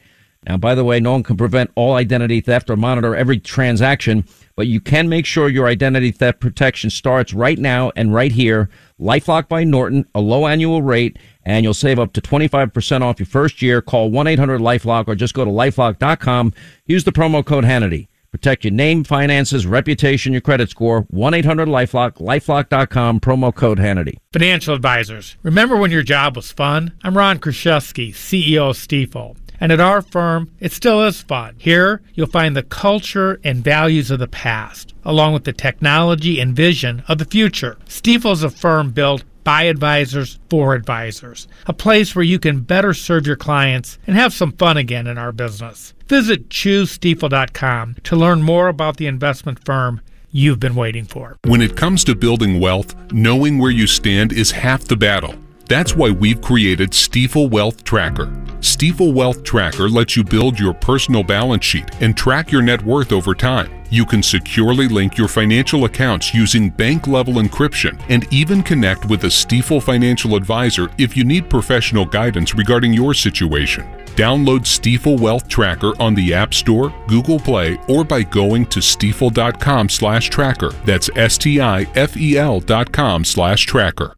Now, 0.47 0.57
by 0.57 0.73
the 0.73 0.83
way, 0.83 0.99
no 0.99 1.11
one 1.11 1.23
can 1.23 1.37
prevent 1.37 1.69
all 1.75 1.95
identity 1.95 2.41
theft 2.41 2.69
or 2.69 2.75
monitor 2.75 3.15
every 3.15 3.37
transaction, 3.37 4.25
but 4.55 4.65
you 4.65 4.79
can 4.79 5.07
make 5.07 5.27
sure 5.27 5.49
your 5.49 5.67
identity 5.67 6.09
theft 6.09 6.39
protection 6.39 6.89
starts 6.89 7.31
right 7.31 7.59
now 7.59 7.91
and 7.95 8.13
right 8.13 8.31
here. 8.31 8.69
Lifelock 8.99 9.47
by 9.47 9.63
Norton, 9.63 10.05
a 10.15 10.21
low 10.21 10.47
annual 10.47 10.81
rate, 10.81 11.19
and 11.43 11.63
you'll 11.63 11.75
save 11.75 11.99
up 11.99 12.13
to 12.13 12.21
25% 12.21 13.01
off 13.01 13.19
your 13.19 13.27
first 13.27 13.61
year. 13.61 13.81
Call 13.81 14.09
1-800-LifeLock 14.09 15.07
or 15.07 15.15
just 15.15 15.35
go 15.35 15.45
to 15.45 15.51
lifelock.com. 15.51 16.53
Use 16.85 17.03
the 17.03 17.11
promo 17.11 17.45
code 17.45 17.65
Hannity. 17.65 18.07
Protect 18.31 18.63
your 18.63 18.71
name, 18.71 19.03
finances, 19.03 19.67
reputation, 19.67 20.31
your 20.31 20.41
credit 20.41 20.69
score. 20.69 21.03
1-800-LifeLock, 21.11 22.13
lifelock.com, 22.13 23.19
promo 23.19 23.53
code 23.53 23.77
Hannity. 23.77 24.15
Financial 24.31 24.73
advisors. 24.73 25.35
Remember 25.43 25.75
when 25.75 25.91
your 25.91 26.01
job 26.01 26.37
was 26.37 26.49
fun? 26.49 26.93
I'm 27.03 27.17
Ron 27.17 27.39
Kruszewski, 27.39 28.11
CEO 28.11 28.69
of 28.69 28.77
Stifel. 28.77 29.35
And 29.59 29.73
at 29.73 29.81
our 29.81 30.01
firm, 30.01 30.49
it 30.61 30.71
still 30.71 31.03
is 31.03 31.21
fun. 31.21 31.55
Here, 31.57 32.01
you'll 32.13 32.25
find 32.25 32.55
the 32.55 32.63
culture 32.63 33.41
and 33.43 33.65
values 33.65 34.09
of 34.09 34.19
the 34.19 34.29
past, 34.29 34.93
along 35.03 35.33
with 35.33 35.43
the 35.43 35.51
technology 35.51 36.39
and 36.39 36.55
vision 36.55 37.03
of 37.09 37.17
the 37.17 37.25
future. 37.25 37.77
Stifel 37.85 38.31
is 38.31 38.43
a 38.43 38.49
firm 38.49 38.91
built 38.91 39.25
by 39.43 39.63
advisors 39.63 40.39
for 40.49 40.73
advisors, 40.73 41.47
a 41.65 41.73
place 41.73 42.15
where 42.15 42.23
you 42.23 42.39
can 42.39 42.61
better 42.61 42.93
serve 42.93 43.27
your 43.27 43.35
clients 43.35 43.97
and 44.07 44.15
have 44.15 44.33
some 44.33 44.51
fun 44.53 44.77
again 44.77 45.07
in 45.07 45.17
our 45.17 45.31
business. 45.31 45.93
Visit 46.07 46.49
choosestifel.com 46.49 47.95
to 48.03 48.15
learn 48.15 48.41
more 48.41 48.67
about 48.67 48.97
the 48.97 49.07
investment 49.07 49.63
firm 49.65 50.01
you've 50.31 50.59
been 50.59 50.75
waiting 50.75 51.05
for. 51.05 51.37
When 51.45 51.61
it 51.61 51.77
comes 51.77 52.03
to 52.05 52.15
building 52.15 52.59
wealth, 52.59 52.95
knowing 53.11 53.57
where 53.57 53.71
you 53.71 53.87
stand 53.87 54.31
is 54.31 54.51
half 54.51 54.85
the 54.85 54.97
battle. 54.97 55.35
That's 55.71 55.95
why 55.95 56.09
we've 56.09 56.41
created 56.41 56.91
Stifel 56.91 57.49
Wealth 57.49 57.85
Tracker. 57.85 58.25
Stifel 58.59 59.13
Wealth 59.13 59.41
Tracker 59.43 59.87
lets 59.87 60.17
you 60.17 60.23
build 60.25 60.59
your 60.59 60.73
personal 60.73 61.23
balance 61.23 61.63
sheet 61.63 61.89
and 62.01 62.17
track 62.17 62.51
your 62.51 62.61
net 62.61 62.83
worth 62.83 63.13
over 63.13 63.33
time. 63.33 63.81
You 63.89 64.05
can 64.05 64.21
securely 64.21 64.89
link 64.89 65.17
your 65.17 65.29
financial 65.29 65.85
accounts 65.85 66.33
using 66.33 66.71
bank 66.71 67.07
level 67.07 67.35
encryption 67.35 67.97
and 68.09 68.27
even 68.33 68.63
connect 68.63 69.05
with 69.05 69.23
a 69.23 69.27
Stifel 69.27 69.81
financial 69.81 70.35
advisor 70.35 70.89
if 70.97 71.15
you 71.15 71.23
need 71.23 71.49
professional 71.49 72.03
guidance 72.03 72.53
regarding 72.53 72.91
your 72.91 73.13
situation. 73.13 73.85
Download 74.17 74.65
Stifel 74.65 75.17
Wealth 75.17 75.47
Tracker 75.47 75.93
on 76.01 76.13
the 76.15 76.33
App 76.33 76.53
Store, 76.53 76.93
Google 77.07 77.39
Play, 77.39 77.79
or 77.87 78.03
by 78.03 78.23
going 78.23 78.65
to 78.65 78.81
stifel.com 78.81 79.87
slash 79.87 80.29
tracker. 80.29 80.71
That's 80.83 81.09
S-T-I-F-E-L 81.15 82.59
dot 82.59 82.91
com 82.91 83.23
slash 83.23 83.65
tracker. 83.65 84.17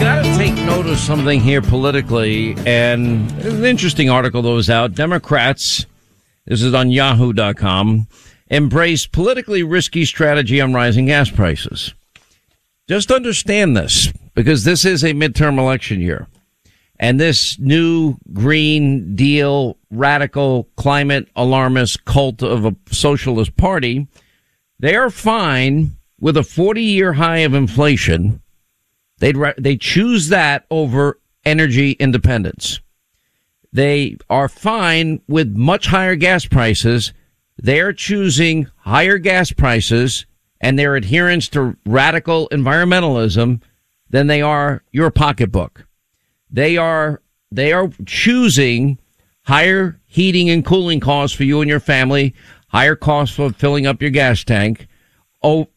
Got 0.00 0.24
to 0.24 0.36
take 0.36 0.54
note 0.66 0.86
of 0.86 0.98
something 0.98 1.40
here 1.40 1.62
politically, 1.62 2.54
and 2.66 3.30
an 3.42 3.64
interesting 3.64 4.10
article 4.10 4.42
that 4.42 4.50
was 4.50 4.68
out. 4.68 4.94
Democrats, 4.94 5.86
this 6.46 6.62
is 6.62 6.74
on 6.74 6.90
yahoo.com, 6.90 8.06
embrace 8.48 9.06
politically 9.06 9.62
risky 9.62 10.04
strategy 10.04 10.60
on 10.60 10.74
rising 10.74 11.06
gas 11.06 11.30
prices. 11.30 11.94
Just 12.88 13.10
understand 13.10 13.76
this, 13.76 14.12
because 14.34 14.64
this 14.64 14.84
is 14.84 15.04
a 15.04 15.12
midterm 15.12 15.58
election 15.58 16.00
year. 16.00 16.26
And 16.98 17.18
this 17.18 17.58
new 17.58 18.16
Green 18.32 19.16
Deal 19.16 19.78
radical 19.90 20.68
climate 20.76 21.28
alarmist 21.34 22.04
cult 22.04 22.42
of 22.42 22.66
a 22.66 22.76
socialist 22.90 23.56
party, 23.56 24.06
they 24.78 24.96
are 24.96 25.10
fine 25.10 25.92
with 26.20 26.36
a 26.36 26.42
40 26.42 26.82
year 26.82 27.14
high 27.14 27.38
of 27.38 27.54
inflation 27.54 28.40
They'd 29.24 29.38
they 29.56 29.78
choose 29.78 30.28
that 30.28 30.66
over 30.70 31.18
energy 31.46 31.92
independence. 31.92 32.80
They 33.72 34.18
are 34.28 34.50
fine 34.50 35.22
with 35.26 35.56
much 35.56 35.86
higher 35.86 36.14
gas 36.14 36.44
prices. 36.44 37.14
They're 37.56 37.94
choosing 37.94 38.68
higher 38.80 39.16
gas 39.16 39.50
prices 39.50 40.26
and 40.60 40.78
their 40.78 40.94
adherence 40.94 41.48
to 41.50 41.74
radical 41.86 42.50
environmentalism 42.50 43.62
than 44.10 44.26
they 44.26 44.42
are 44.42 44.82
your 44.92 45.10
pocketbook. 45.10 45.86
They 46.50 46.76
are 46.76 47.22
they 47.50 47.72
are 47.72 47.88
choosing 48.04 48.98
higher 49.44 49.98
heating 50.04 50.50
and 50.50 50.66
cooling 50.66 51.00
costs 51.00 51.34
for 51.34 51.44
you 51.44 51.62
and 51.62 51.70
your 51.70 51.80
family, 51.80 52.34
higher 52.68 52.94
costs 52.94 53.34
for 53.34 53.50
filling 53.54 53.86
up 53.86 54.02
your 54.02 54.10
gas 54.10 54.44
tank, 54.44 54.86
oh, 55.42 55.68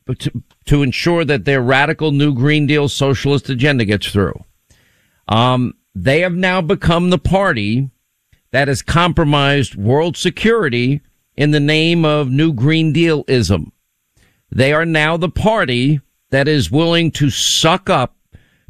to 0.68 0.84
ensure 0.84 1.26
that 1.26 1.46
their 1.46 1.62
radical 1.62 2.12
new 2.12 2.34
Green 2.34 2.68
Deal 2.68 2.88
socialist 2.88 3.50
agenda 3.50 3.86
gets 3.86 4.08
through. 4.12 4.44
Um, 5.28 5.74
they 5.96 6.22
have 6.22 6.36
now 6.36 6.62
become 6.62 7.10
the 7.10 7.18
party 7.18 7.90
that 8.52 8.68
has 8.68 8.82
compromised 8.82 9.76
world 9.76 10.16
security 10.16 11.02
in 11.36 11.52
the 11.52 11.60
name 11.60 12.06
of 12.06 12.30
new 12.30 12.54
Green 12.54 12.94
Dealism. 12.94 13.72
They 14.52 14.74
are 14.74 14.86
now 14.86 15.18
the 15.18 15.30
party 15.30 16.02
that 16.30 16.48
is 16.48 16.72
willing 16.72 17.12
to 17.12 17.30
suck 17.30 17.90
up 17.90 18.16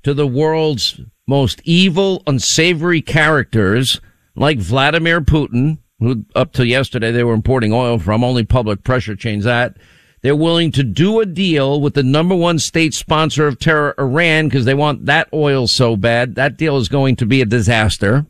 to 0.04 0.14
the 0.14 0.28
world's 0.28 1.02
most 1.28 1.62
evil, 1.64 2.24
unsavory 2.26 3.02
characters 3.02 4.00
like 4.36 4.60
Vladimir 4.60 5.22
Putin, 5.22 5.80
who 6.00 6.26
up 6.36 6.54
to 6.54 6.66
yesterday 6.66 7.12
they 7.12 7.24
were 7.24 7.34
importing 7.34 7.74
oil 7.74 8.00
from, 8.00 8.24
only 8.24 8.44
public 8.44 8.84
pressure 8.84 9.16
changed 9.16 9.46
that 9.46 9.78
they're 10.22 10.36
willing 10.36 10.72
to 10.74 10.84
do 10.84 11.20
a 11.20 11.26
deal 11.26 11.80
with 11.80 11.94
the 11.94 12.04
number 12.04 12.36
one 12.36 12.60
state 12.60 12.94
sponsor 12.94 13.48
of 13.48 13.60
terror, 13.60 13.94
Iran, 14.00 14.48
because 14.48 14.66
they 14.66 14.74
want 14.74 15.06
that 15.06 15.30
oil 15.32 15.68
so 15.68 15.96
bad. 15.96 16.36
That 16.36 16.58
deal 16.58 16.78
is 16.78 16.90
going 16.90 17.16
to 17.18 17.26
be 17.26 17.42
a 17.42 17.46
disaster. 17.46 18.26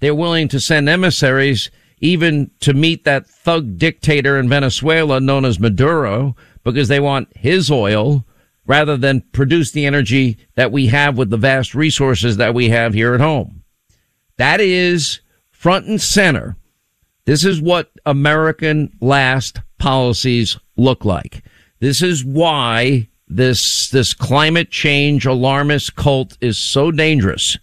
They're 0.00 0.14
willing 0.14 0.48
to 0.48 0.60
send 0.60 0.88
emissaries 0.88 1.70
even 2.00 2.50
to 2.60 2.74
meet 2.74 3.04
that 3.04 3.26
thug 3.26 3.78
dictator 3.78 4.38
in 4.38 4.48
Venezuela 4.48 5.20
known 5.20 5.44
as 5.44 5.58
Maduro 5.58 6.36
because 6.62 6.88
they 6.88 7.00
want 7.00 7.34
his 7.36 7.70
oil 7.70 8.24
rather 8.66 8.96
than 8.96 9.22
produce 9.32 9.70
the 9.70 9.86
energy 9.86 10.36
that 10.54 10.72
we 10.72 10.88
have 10.88 11.16
with 11.16 11.30
the 11.30 11.36
vast 11.36 11.74
resources 11.74 12.36
that 12.36 12.54
we 12.54 12.68
have 12.68 12.94
here 12.94 13.14
at 13.14 13.20
home. 13.20 13.62
That 14.36 14.60
is 14.60 15.20
front 15.50 15.86
and 15.86 16.00
center. 16.00 16.56
This 17.24 17.44
is 17.44 17.60
what 17.60 17.90
American 18.04 18.92
last 19.00 19.60
policies 19.78 20.58
look 20.76 21.04
like. 21.04 21.42
This 21.80 22.02
is 22.02 22.24
why 22.24 23.08
this, 23.28 23.90
this 23.90 24.14
climate 24.14 24.70
change 24.70 25.26
alarmist 25.26 25.96
cult 25.96 26.36
is 26.40 26.58
so 26.58 26.90
dangerous. 26.90 27.58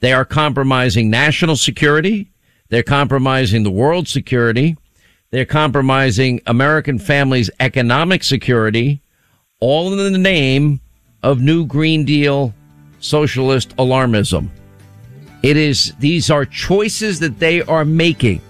They 0.00 0.12
are 0.12 0.24
compromising 0.24 1.10
national 1.10 1.56
security. 1.56 2.30
They're 2.68 2.82
compromising 2.82 3.62
the 3.62 3.70
world 3.70 4.08
security. 4.08 4.76
They're 5.30 5.44
compromising 5.44 6.40
American 6.46 6.98
families' 6.98 7.50
economic 7.60 8.22
security, 8.22 9.00
all 9.60 9.92
in 9.92 10.12
the 10.12 10.18
name 10.18 10.80
of 11.22 11.40
New 11.40 11.64
Green 11.66 12.04
Deal 12.04 12.52
socialist 13.00 13.76
alarmism. 13.76 14.48
It 15.42 15.56
is, 15.56 15.94
these 15.98 16.30
are 16.30 16.44
choices 16.44 17.18
that 17.20 17.38
they 17.38 17.62
are 17.62 17.84
making. 17.84 18.40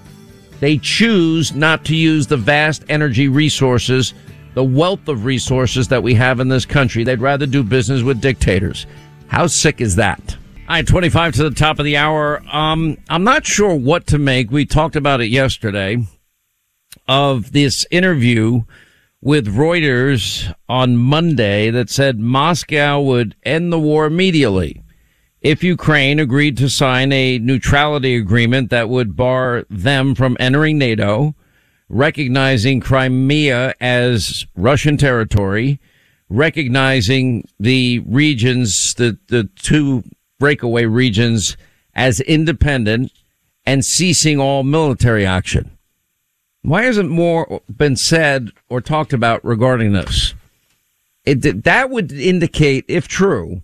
They 0.63 0.79
choose 0.79 1.53
not 1.57 1.85
to 1.87 1.97
use 1.97 2.29
the 2.29 2.37
vast 2.37 2.85
energy 2.89 3.27
resources, 3.27 4.15
the 4.55 4.63
wealth 4.63 5.09
of 5.09 5.25
resources 5.25 5.89
that 5.89 6.05
we 6.05 6.15
have 6.15 6.39
in 6.39 6.47
this 6.47 6.65
country. 6.65 7.03
They'd 7.03 7.21
rather 7.21 7.47
do 7.47 7.65
business 7.65 8.03
with 8.03 8.21
dictators. 8.21 8.87
How 9.27 9.49
sick 9.49 9.81
is 9.81 9.97
that? 9.97 10.37
All 10.69 10.77
right, 10.77 10.87
25 10.87 11.35
to 11.35 11.43
the 11.43 11.51
top 11.51 11.81
of 11.81 11.85
the 11.85 11.97
hour. 11.97 12.45
Um, 12.49 12.97
I'm 13.09 13.25
not 13.25 13.45
sure 13.45 13.75
what 13.75 14.07
to 14.07 14.19
make. 14.19 14.53
We 14.53 14.65
talked 14.65 14.95
about 14.95 15.21
it 15.21 15.31
yesterday 15.31 16.07
of 17.09 17.51
this 17.51 17.85
interview 17.91 18.63
with 19.21 19.49
Reuters 19.49 20.55
on 20.69 20.97
Monday 20.97 21.71
that 21.71 21.91
said 21.91 22.21
Moscow 22.21 23.01
would 23.01 23.35
end 23.43 23.73
the 23.73 23.81
war 23.81 24.07
immediately 24.07 24.81
if 25.43 25.65
Ukraine 25.65 26.21
agreed 26.21 26.57
to 26.59 26.69
sign 26.69 27.13
a 27.13 27.39
neutrality 27.39 28.17
agreement 28.17 28.71
that 28.71 28.89
would 28.89 29.17
bar 29.17 29.65
them 29.69 30.15
from 30.15 30.37
entering 30.39 30.79
NATO, 30.79 31.35
recognizing 31.89 32.81
Crimea 32.81 33.75
as 33.81 34.47
Russian 34.57 34.97
territory, 34.97 35.81
recognizing 36.29 37.47
the 37.59 37.99
regions, 38.07 38.95
the, 38.95 39.19
the 39.29 39.51
two 39.57 40.05
breakaway 40.39 40.85
regions 40.85 41.57
as 41.95 42.21
independent 42.21 43.13
and 43.67 43.85
ceasing 43.85 44.39
all 44.41 44.63
military 44.63 45.27
action. 45.27 45.77
Why 46.63 46.85
hasn't 46.85 47.11
more 47.11 47.61
been 47.69 47.97
said 47.97 48.51
or 48.69 48.81
talked 48.81 49.13
about 49.13 49.45
regarding 49.45 49.93
this? 49.93 50.35
It, 51.25 51.65
that 51.65 51.91
would 51.91 52.13
indicate, 52.13 52.85
if 52.89 53.09
true, 53.09 53.63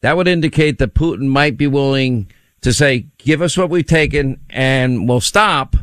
that 0.00 0.16
would 0.16 0.28
indicate 0.28 0.78
that 0.78 0.94
Putin 0.94 1.28
might 1.28 1.56
be 1.56 1.66
willing 1.66 2.30
to 2.60 2.72
say, 2.72 3.06
give 3.18 3.42
us 3.42 3.56
what 3.56 3.70
we've 3.70 3.86
taken 3.86 4.40
and 4.50 5.08
we'll 5.08 5.20
stop. 5.20 5.76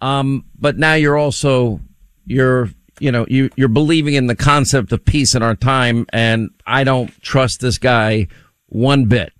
Um, 0.00 0.44
but 0.58 0.78
now 0.78 0.94
you're 0.94 1.16
also, 1.16 1.80
you're, 2.26 2.70
you 2.98 3.12
know, 3.12 3.26
you, 3.28 3.50
you're 3.56 3.68
believing 3.68 4.14
in 4.14 4.26
the 4.26 4.36
concept 4.36 4.92
of 4.92 5.04
peace 5.04 5.34
in 5.34 5.42
our 5.42 5.54
time. 5.54 6.06
And 6.12 6.50
I 6.66 6.84
don't 6.84 7.10
trust 7.22 7.60
this 7.60 7.78
guy 7.78 8.28
one 8.66 9.06
bit. 9.06 9.32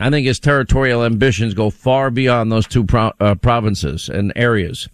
I 0.00 0.10
think 0.10 0.26
his 0.26 0.38
territorial 0.38 1.04
ambitions 1.04 1.54
go 1.54 1.70
far 1.70 2.10
beyond 2.10 2.52
those 2.52 2.66
two 2.66 2.84
pro- 2.84 3.12
uh, 3.18 3.34
provinces 3.34 4.08
and 4.08 4.32
areas. 4.36 4.88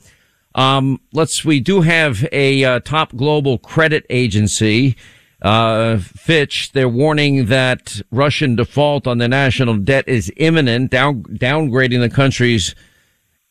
Um, 0.54 1.00
let's, 1.12 1.44
we 1.44 1.60
do 1.60 1.82
have 1.82 2.26
a 2.32 2.64
uh, 2.64 2.80
top 2.80 3.14
global 3.14 3.58
credit 3.58 4.06
agency, 4.08 4.96
uh, 5.44 5.98
Fitch. 5.98 6.72
They're 6.72 6.88
warning 6.88 7.46
that 7.46 8.00
Russian 8.10 8.56
default 8.56 9.06
on 9.06 9.18
the 9.18 9.28
national 9.28 9.76
debt 9.76 10.08
is 10.08 10.32
imminent, 10.38 10.90
down, 10.90 11.22
downgrading 11.24 12.00
the 12.00 12.08
country's, 12.08 12.74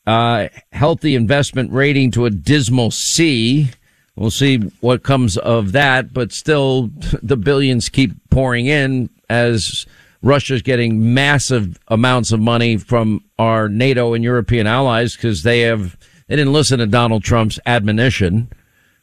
uh, 0.06 0.49
healthy 0.73 1.15
investment 1.15 1.71
rating 1.71 2.12
to 2.12 2.25
a 2.25 2.29
dismal 2.29 2.91
C. 2.91 3.69
We'll 4.15 4.32
see 4.32 4.58
what 4.82 5.03
comes 5.03 5.38
of 5.38 5.71
that, 5.71 6.13
but 6.13 6.34
still 6.34 6.89
the 7.21 7.38
billions 7.38 7.89
keep 7.89 8.12
pouring 8.29 8.65
in 8.65 9.10
as 9.29 9.86
Russia's 10.23 10.62
getting 10.62 11.13
massive 11.13 11.77
amounts 11.89 12.32
of 12.32 12.39
money 12.39 12.77
from 12.77 13.23
our 13.38 13.69
NATO 13.69 14.13
and 14.13 14.23
European 14.23 14.65
allies 14.67 15.15
because 15.15 15.43
they 15.43 15.62
have, 15.62 15.95
they 16.27 16.36
didn't 16.36 16.53
listen 16.53 16.79
to 16.79 16.88
Donald 16.88 17.23
Trump's 17.23 17.60
admonition 17.65 18.51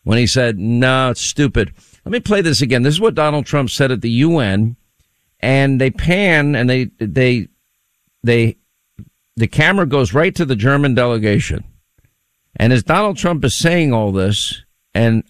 when 0.02 0.18
he 0.18 0.26
said, 0.26 0.58
no, 0.58 1.10
it's 1.10 1.20
stupid. 1.20 1.72
Let 2.04 2.12
me 2.12 2.20
play 2.20 2.40
this 2.40 2.62
again. 2.62 2.82
This 2.82 2.94
is 2.94 3.00
what 3.00 3.14
Donald 3.14 3.46
Trump 3.46 3.70
said 3.70 3.90
at 3.90 4.00
the 4.00 4.10
UN 4.10 4.76
and 5.40 5.80
they 5.80 5.90
pan 5.90 6.54
and 6.54 6.68
they, 6.68 6.84
they, 6.98 7.48
they, 8.22 8.56
the 9.36 9.48
camera 9.48 9.86
goes 9.86 10.12
right 10.12 10.34
to 10.34 10.44
the 10.44 10.56
German 10.56 10.94
delegation. 10.94 11.64
And 12.56 12.72
as 12.72 12.82
Donald 12.82 13.16
Trump 13.16 13.44
is 13.44 13.58
saying 13.58 13.92
all 13.92 14.12
this 14.12 14.62
and, 14.94 15.24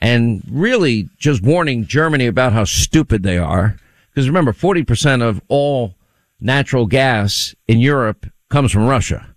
and 0.00 0.42
really 0.48 1.08
just 1.18 1.42
warning 1.42 1.86
Germany 1.86 2.26
about 2.26 2.52
how 2.52 2.64
stupid 2.64 3.22
they 3.22 3.38
are, 3.38 3.76
because 4.10 4.28
remember, 4.28 4.52
40% 4.52 5.22
of 5.22 5.40
all 5.48 5.94
natural 6.40 6.86
gas 6.86 7.54
in 7.66 7.78
Europe 7.78 8.26
comes 8.50 8.72
from 8.72 8.86
Russia. 8.86 9.34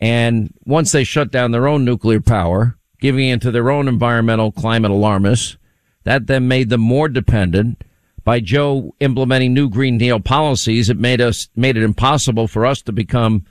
And 0.00 0.52
once 0.64 0.92
they 0.92 1.04
shut 1.04 1.30
down 1.30 1.50
their 1.50 1.66
own 1.66 1.84
nuclear 1.84 2.20
power, 2.20 2.76
giving 3.00 3.28
in 3.28 3.40
to 3.40 3.50
their 3.50 3.70
own 3.70 3.88
environmental 3.88 4.52
climate 4.52 4.90
alarmists, 4.90 5.56
that 6.04 6.26
then 6.26 6.48
made 6.48 6.70
them 6.70 6.80
more 6.80 7.08
dependent. 7.08 7.82
By 8.22 8.40
Joe 8.40 8.94
implementing 9.00 9.52
new 9.52 9.68
Green 9.68 9.98
Deal 9.98 10.20
policies, 10.20 10.88
it 10.88 10.98
made 10.98 11.20
us, 11.20 11.48
made 11.56 11.76
it 11.76 11.82
impossible 11.82 12.48
for 12.48 12.64
us 12.64 12.80
to 12.82 12.92
become 12.92 13.44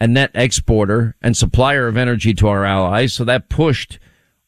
a 0.00 0.06
net 0.06 0.30
exporter 0.34 1.16
and 1.22 1.36
supplier 1.36 1.88
of 1.88 1.96
energy 1.96 2.34
to 2.34 2.48
our 2.48 2.64
allies. 2.64 3.14
So 3.14 3.24
that 3.24 3.48
pushed 3.48 3.98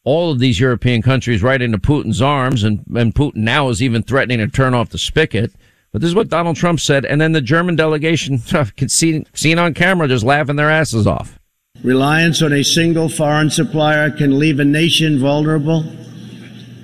all 0.03 0.31
of 0.31 0.39
these 0.39 0.59
European 0.59 1.01
countries 1.01 1.43
right 1.43 1.61
into 1.61 1.77
Putin's 1.77 2.21
arms, 2.21 2.63
and, 2.63 2.83
and 2.95 3.13
Putin 3.13 3.37
now 3.37 3.69
is 3.69 3.81
even 3.81 4.03
threatening 4.03 4.39
to 4.39 4.47
turn 4.47 4.73
off 4.73 4.89
the 4.89 4.97
spigot. 4.97 5.51
But 5.91 6.01
this 6.01 6.09
is 6.09 6.15
what 6.15 6.29
Donald 6.29 6.55
Trump 6.55 6.79
said, 6.79 7.05
and 7.05 7.19
then 7.19 7.33
the 7.33 7.41
German 7.41 7.75
delegation 7.75 8.39
could 8.77 8.91
see 8.91 9.25
seen 9.33 9.59
on 9.59 9.73
camera 9.73 10.07
just 10.07 10.23
laughing 10.23 10.55
their 10.55 10.69
asses 10.69 11.05
off. 11.05 11.37
Reliance 11.83 12.41
on 12.41 12.53
a 12.53 12.63
single 12.63 13.09
foreign 13.09 13.49
supplier 13.49 14.11
can 14.11 14.37
leave 14.39 14.59
a 14.59 14.65
nation 14.65 15.19
vulnerable 15.19 15.83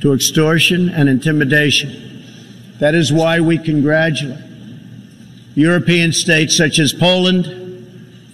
to 0.02 0.14
extortion 0.14 0.90
and 0.90 1.10
intimidation. 1.10 2.76
That 2.80 2.96
is 2.96 3.12
why 3.12 3.40
we 3.40 3.58
congratulate 3.58 4.40
European 5.56 6.14
states 6.14 6.56
such 6.56 6.78
as 6.78 6.94
Poland, 6.94 7.68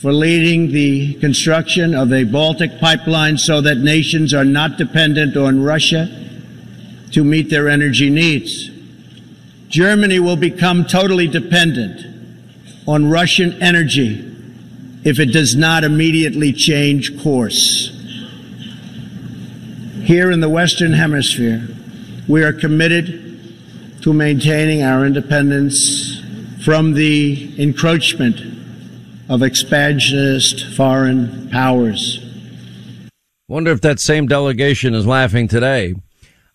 for 0.02 0.12
leading 0.12 0.73
the 0.73 1.13
construction 1.21 1.95
of 1.95 2.12
a 2.12 2.26
Baltic 2.26 2.78
pipeline 2.82 3.38
so 3.38 3.62
that 3.62 3.78
nations 3.78 4.34
are 4.34 4.43
not 4.43 4.78
dependent 4.78 5.38
on 5.38 5.63
Russia 5.63 6.10
to 7.13 7.23
meet 7.23 7.49
their 7.49 7.69
energy 7.69 8.10
needs. 8.10 8.69
Germany 9.69 10.19
will 10.19 10.36
become 10.36 10.84
totally 10.84 11.30
dependent 11.30 12.06
on 12.86 13.10
Russian 13.10 13.54
energy 13.63 14.30
if 15.06 15.21
it 15.21 15.28
does 15.28 15.56
not 15.56 15.86
immediately 15.86 16.52
change 16.52 17.17
course. 17.23 17.92
Here 20.03 20.31
in 20.31 20.41
the 20.41 20.49
Western 20.49 20.91
Hemisphere, 20.91 21.65
we 22.27 22.43
are 22.43 22.51
committed 22.51 24.01
to 24.01 24.11
maintaining 24.13 24.83
our 24.83 25.05
independence 25.05 26.21
from 26.65 26.93
the 26.93 27.55
encroachment 27.57 28.37
of 29.29 29.41
expansionist 29.41 30.75
foreign 30.75 31.49
powers. 31.49 32.19
Wonder 33.47 33.71
if 33.71 33.79
that 33.79 34.01
same 34.01 34.27
delegation 34.27 34.93
is 34.93 35.07
laughing 35.07 35.47
today. 35.47 35.95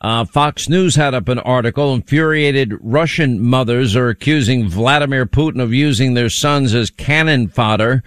Uh, 0.03 0.27
Fox 0.27 0.69
News 0.69 0.95
had 0.97 1.15
up 1.15 1.29
an 1.29 1.39
article. 1.39 1.95
Infuriated 1.95 2.75
Russian 2.83 3.41
mothers 3.41 3.97
are 3.97 4.11
accusing 4.11 4.69
Vladimir 4.69 5.25
Putin 5.25 5.63
of 5.63 5.73
using 5.73 6.13
their 6.13 6.29
sons 6.29 6.75
as 6.75 6.91
cannon 6.91 7.49
fodder 7.49 8.03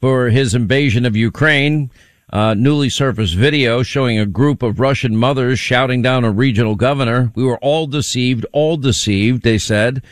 for 0.00 0.30
his 0.30 0.54
invasion 0.54 1.04
of 1.04 1.16
Ukraine. 1.16 1.90
Uh, 2.34 2.52
newly 2.52 2.88
surfaced 2.88 3.36
video 3.36 3.84
showing 3.84 4.18
a 4.18 4.26
group 4.26 4.60
of 4.64 4.80
Russian 4.80 5.16
mothers 5.16 5.60
shouting 5.60 6.02
down 6.02 6.24
a 6.24 6.32
regional 6.32 6.74
governor. 6.74 7.30
We 7.36 7.44
were 7.44 7.58
all 7.58 7.86
deceived, 7.86 8.44
all 8.52 8.76
deceived, 8.76 9.44
they 9.44 9.56
said. 9.56 10.02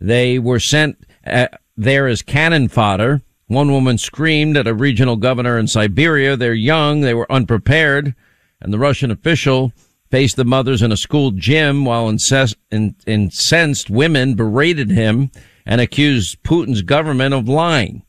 They 0.00 0.38
were 0.38 0.60
sent 0.60 1.04
uh, 1.26 1.48
there 1.76 2.06
as 2.06 2.22
cannon 2.22 2.68
fodder. 2.68 3.20
One 3.48 3.72
woman 3.72 3.98
screamed 3.98 4.56
at 4.56 4.68
a 4.68 4.74
regional 4.74 5.16
governor 5.16 5.58
in 5.58 5.66
Siberia. 5.66 6.36
They're 6.36 6.54
young. 6.54 7.00
They 7.00 7.14
were 7.14 7.30
unprepared. 7.30 8.14
And 8.60 8.72
the 8.72 8.78
Russian 8.78 9.10
official 9.10 9.72
faced 10.08 10.36
the 10.36 10.44
mothers 10.44 10.82
in 10.82 10.92
a 10.92 10.96
school 10.96 11.32
gym 11.32 11.84
while 11.84 12.08
incensed, 12.08 12.58
incensed 12.70 13.90
women 13.90 14.36
berated 14.36 14.90
him 14.92 15.32
and 15.66 15.80
accused 15.80 16.44
Putin's 16.44 16.82
government 16.82 17.34
of 17.34 17.48
lying. 17.48 18.04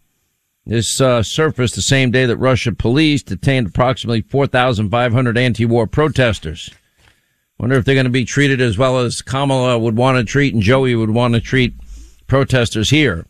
This 0.66 1.02
uh, 1.02 1.24
surfaced 1.24 1.76
the 1.76 1.82
same 1.82 2.12
day 2.12 2.26
that 2.26 2.38
Russia 2.38 2.72
police 2.72 3.22
detained 3.22 3.68
approximately 3.68 4.22
4,500 4.22 5.38
anti-war 5.38 5.88
protesters. 5.88 6.70
Wonder 7.60 7.76
if 7.76 7.86
they're 7.86 7.96
going 7.96 8.06
to 8.06 8.10
be 8.10 8.26
treated 8.26 8.62
as 8.62 8.78
well 8.78 9.00
as 9.00 9.22
Kamala 9.22 9.78
would 9.78 9.98
want 9.98 10.18
to 10.18 10.24
treat 10.24 10.54
and 10.54 10.64
Joey 10.64 10.96
would 10.96 11.10
want 11.10 11.34
to 11.34 11.42
treat 11.42 11.76
protesters 12.28 12.90
here. 12.90 13.26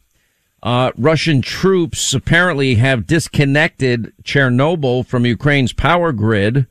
Uh, 0.61 0.91
Russian 0.95 1.41
troops 1.41 2.13
apparently 2.13 2.75
have 2.75 3.07
disconnected 3.07 4.13
Chernobyl 4.23 5.05
from 5.05 5.25
Ukraine's 5.25 5.73
power 5.73 6.11
grid. 6.11 6.67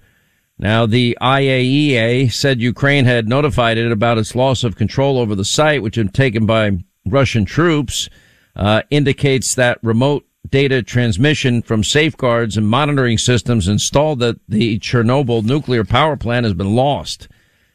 Now, 0.59 0.87
the 0.87 1.19
IAEA 1.21 2.33
said 2.33 2.63
Ukraine 2.63 3.05
had 3.05 3.29
notified 3.29 3.79
it 3.79 3.93
about 3.93 4.17
its 4.17 4.35
loss 4.35 4.65
of 4.65 4.77
control 4.77 5.19
over 5.19 5.35
the 5.35 5.45
site, 5.45 5.83
which 5.83 5.97
had 5.97 6.15
taken 6.15 6.47
by 6.47 6.79
Russian 7.05 7.45
troops, 7.45 8.09
uh, 8.57 8.83
indicates 8.91 9.55
that 9.57 9.79
remote 9.83 10.25
data 10.49 10.83
transmission 10.83 11.63
from 11.63 11.85
safeguards 11.85 12.57
and 12.57 12.69
monitoring 12.69 13.19
systems 13.19 13.69
installed 13.69 14.23
at 14.23 14.37
the 14.49 14.79
Chernobyl 14.79 15.45
nuclear 15.45 15.85
power 15.85 16.17
plant 16.17 16.45
has 16.45 16.55
been 16.55 16.75
lost. 16.75 17.29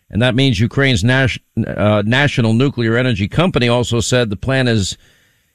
And 0.10 0.22
that 0.22 0.36
means 0.36 0.60
Ukraine's 0.60 1.04
nas- 1.04 1.40
uh, 1.66 2.04
national 2.06 2.54
nuclear 2.54 2.98
energy 2.98 3.28
company 3.28 3.68
also 3.68 4.00
said 4.00 4.30
the 4.30 4.36
plant 4.36 4.70
is 4.70 4.98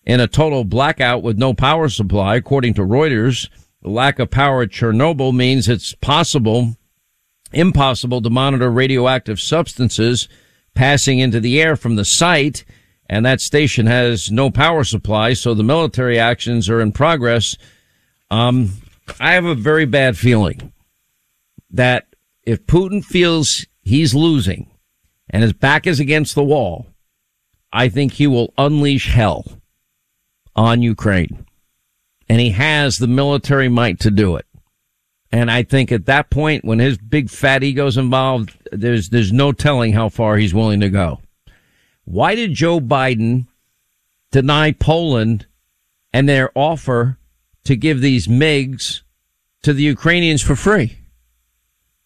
in 0.05 0.21
a 0.21 0.27
total 0.27 0.65
blackout 0.65 1.23
with 1.23 1.39
no 1.39 1.55
power 1.55 1.89
supply. 1.89 2.37
According 2.37 2.75
to 2.75 2.83
Reuters, 2.83 3.49
the 3.83 3.91
lack 3.91 4.19
of 4.19 4.31
power 4.31 4.63
at 4.63 4.71
Chernobyl 4.71 5.35
means 5.35 5.69
it's 5.69 5.95
possible, 5.95 6.77
impossible 7.53 8.21
to 8.23 8.31
monitor 8.31 8.71
radioactive 8.71 9.41
substances 9.41 10.29
passing 10.75 11.19
into 11.19 11.41
the 11.41 11.61
air 11.61 11.77
from 11.77 11.97
the 11.97 12.05
site. 12.05 12.65
And 13.13 13.27
that 13.27 13.43
station 13.43 13.85
has 13.89 14.31
no 14.31 14.51
power 14.51 14.85
supply. 14.85 15.35
So 15.35 15.53
the 15.53 15.63
military 15.63 16.19
actions 16.19 16.71
are 16.71 16.81
in 16.81 16.93
progress. 16.93 17.59
Um, 18.31 18.71
I 19.21 19.35
have 19.35 19.45
a 19.45 19.55
very 19.55 19.85
bad 19.85 20.17
feeling 20.17 20.73
that 21.69 22.07
if 22.45 22.65
Putin 22.65 23.05
feels 23.05 23.67
he's 23.83 24.15
losing 24.15 24.71
and 25.29 25.43
his 25.43 25.53
back 25.53 25.87
is 25.87 26.01
against 26.01 26.35
the 26.35 26.43
wall, 26.43 26.87
I 27.71 27.91
think 27.91 28.15
he 28.15 28.27
will 28.27 28.55
unleash 28.57 29.13
hell 29.13 29.45
on 30.57 30.81
Ukraine. 30.81 31.45
And 32.31 32.41
he 32.41 32.53
has 32.53 32.97
the 32.97 33.07
military 33.07 33.69
might 33.69 34.01
to 34.01 34.11
do 34.11 34.37
it. 34.37 34.47
And 35.31 35.51
I 35.51 35.65
think 35.65 35.93
at 35.93 36.07
that 36.07 36.31
point, 36.31 36.65
when 36.65 36.79
his 36.79 36.97
big 36.97 37.29
fat 37.29 37.63
ego's 37.63 37.99
involved, 37.99 38.57
there's, 38.73 39.11
there's 39.11 39.35
no 39.35 39.53
telling 39.53 39.93
how 39.93 40.09
far 40.09 40.39
he's 40.39 40.55
willing 40.55 40.81
to 40.81 40.89
go. 40.89 41.21
Why 42.05 42.35
did 42.35 42.55
Joe 42.55 42.81
Biden 42.81 43.47
deny 44.31 44.73
Poland 44.73 45.47
and 46.13 46.29
their 46.29 46.51
offer 46.55 47.19
to 47.65 47.77
give 47.77 48.01
these 48.01 48.27
MiGs 48.27 49.03
to 49.63 49.73
the 49.73 49.83
Ukrainians 49.83 50.43
for 50.43 50.57
free? 50.57 50.99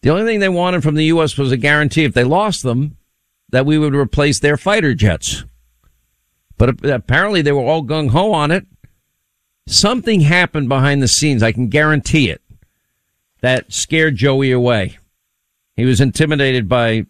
The 0.01 0.09
only 0.11 0.25
thing 0.25 0.39
they 0.39 0.49
wanted 0.49 0.83
from 0.83 0.95
the 0.95 1.05
U.S. 1.05 1.37
was 1.37 1.51
a 1.51 1.57
guarantee 1.57 2.03
if 2.03 2.13
they 2.13 2.23
lost 2.23 2.63
them 2.63 2.97
that 3.49 3.65
we 3.65 3.77
would 3.77 3.95
replace 3.95 4.39
their 4.39 4.57
fighter 4.57 4.93
jets. 4.93 5.43
But 6.57 6.85
apparently 6.85 7.41
they 7.41 7.51
were 7.51 7.63
all 7.63 7.83
gung 7.83 8.09
ho 8.09 8.31
on 8.33 8.51
it. 8.51 8.65
Something 9.67 10.21
happened 10.21 10.69
behind 10.69 11.01
the 11.01 11.07
scenes. 11.07 11.43
I 11.43 11.51
can 11.51 11.67
guarantee 11.67 12.29
it. 12.29 12.41
That 13.41 13.71
scared 13.71 14.15
Joey 14.15 14.51
away. 14.51 14.97
He 15.75 15.85
was 15.85 16.01
intimidated 16.01 16.67
by, 16.67 17.05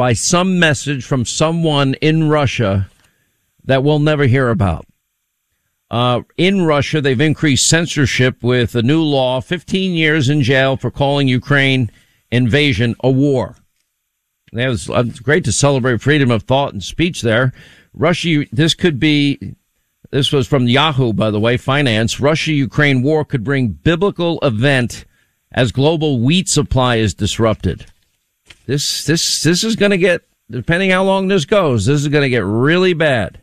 by 0.00 0.14
some 0.14 0.58
message 0.58 1.04
from 1.04 1.26
someone 1.26 1.92
in 2.00 2.26
Russia 2.26 2.88
that 3.64 3.84
we'll 3.84 3.98
never 3.98 4.24
hear 4.24 4.48
about. 4.48 4.86
Uh, 5.90 6.22
in 6.38 6.64
Russia, 6.64 7.02
they've 7.02 7.20
increased 7.20 7.68
censorship 7.68 8.42
with 8.42 8.74
a 8.74 8.82
new 8.82 9.02
law, 9.02 9.42
15 9.42 9.92
years 9.92 10.30
in 10.30 10.40
jail 10.40 10.78
for 10.78 10.90
calling 10.90 11.28
Ukraine 11.28 11.90
invasion 12.30 12.94
a 13.00 13.10
war. 13.10 13.56
It 14.54 14.68
was 14.68 14.88
uh, 14.88 15.02
great 15.22 15.44
to 15.44 15.52
celebrate 15.52 16.00
freedom 16.00 16.30
of 16.30 16.44
thought 16.44 16.72
and 16.72 16.82
speech 16.82 17.20
there. 17.20 17.52
Russia, 17.92 18.46
this 18.50 18.72
could 18.72 18.98
be, 18.98 19.54
this 20.10 20.32
was 20.32 20.48
from 20.48 20.66
Yahoo, 20.66 21.12
by 21.12 21.30
the 21.30 21.38
way, 21.38 21.58
finance. 21.58 22.18
Russia-Ukraine 22.18 23.02
war 23.02 23.22
could 23.22 23.44
bring 23.44 23.68
biblical 23.68 24.38
event 24.40 25.04
as 25.52 25.72
global 25.72 26.20
wheat 26.20 26.48
supply 26.48 26.96
is 26.96 27.12
disrupted. 27.12 27.84
This, 28.66 29.04
this, 29.04 29.42
this 29.42 29.64
is 29.64 29.76
going 29.76 29.90
to 29.90 29.98
get, 29.98 30.22
depending 30.50 30.90
how 30.90 31.04
long 31.04 31.28
this 31.28 31.44
goes, 31.44 31.86
this 31.86 32.00
is 32.00 32.08
going 32.08 32.22
to 32.22 32.28
get 32.28 32.44
really 32.44 32.92
bad. 32.92 33.40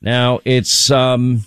Now, 0.00 0.40
it's, 0.44 0.90
um, 0.90 1.44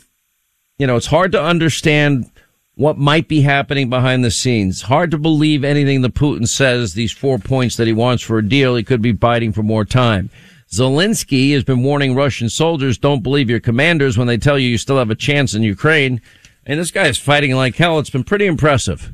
you 0.77 0.87
know, 0.87 0.95
it's 0.95 1.05
hard 1.07 1.31
to 1.33 1.41
understand 1.41 2.29
what 2.75 2.97
might 2.97 3.27
be 3.27 3.41
happening 3.41 3.89
behind 3.89 4.23
the 4.23 4.31
scenes. 4.31 4.83
Hard 4.83 5.11
to 5.11 5.17
believe 5.17 5.63
anything 5.63 6.01
that 6.01 6.13
Putin 6.13 6.47
says, 6.47 6.93
these 6.93 7.11
four 7.11 7.37
points 7.37 7.75
that 7.75 7.87
he 7.87 7.93
wants 7.93 8.23
for 8.23 8.37
a 8.37 8.47
deal. 8.47 8.75
He 8.75 8.83
could 8.83 9.01
be 9.01 9.11
biting 9.11 9.51
for 9.51 9.63
more 9.63 9.83
time. 9.83 10.29
Zelensky 10.71 11.51
has 11.53 11.63
been 11.63 11.83
warning 11.83 12.15
Russian 12.15 12.47
soldiers, 12.47 12.97
don't 12.97 13.23
believe 13.23 13.49
your 13.49 13.59
commanders 13.59 14.17
when 14.17 14.27
they 14.27 14.37
tell 14.37 14.57
you 14.57 14.69
you 14.69 14.77
still 14.77 14.97
have 14.97 15.09
a 15.09 15.15
chance 15.15 15.53
in 15.53 15.63
Ukraine. 15.63 16.21
And 16.65 16.79
this 16.79 16.91
guy 16.91 17.07
is 17.07 17.17
fighting 17.17 17.55
like 17.55 17.75
hell. 17.75 17.99
It's 17.99 18.11
been 18.11 18.23
pretty 18.23 18.45
impressive. 18.45 19.11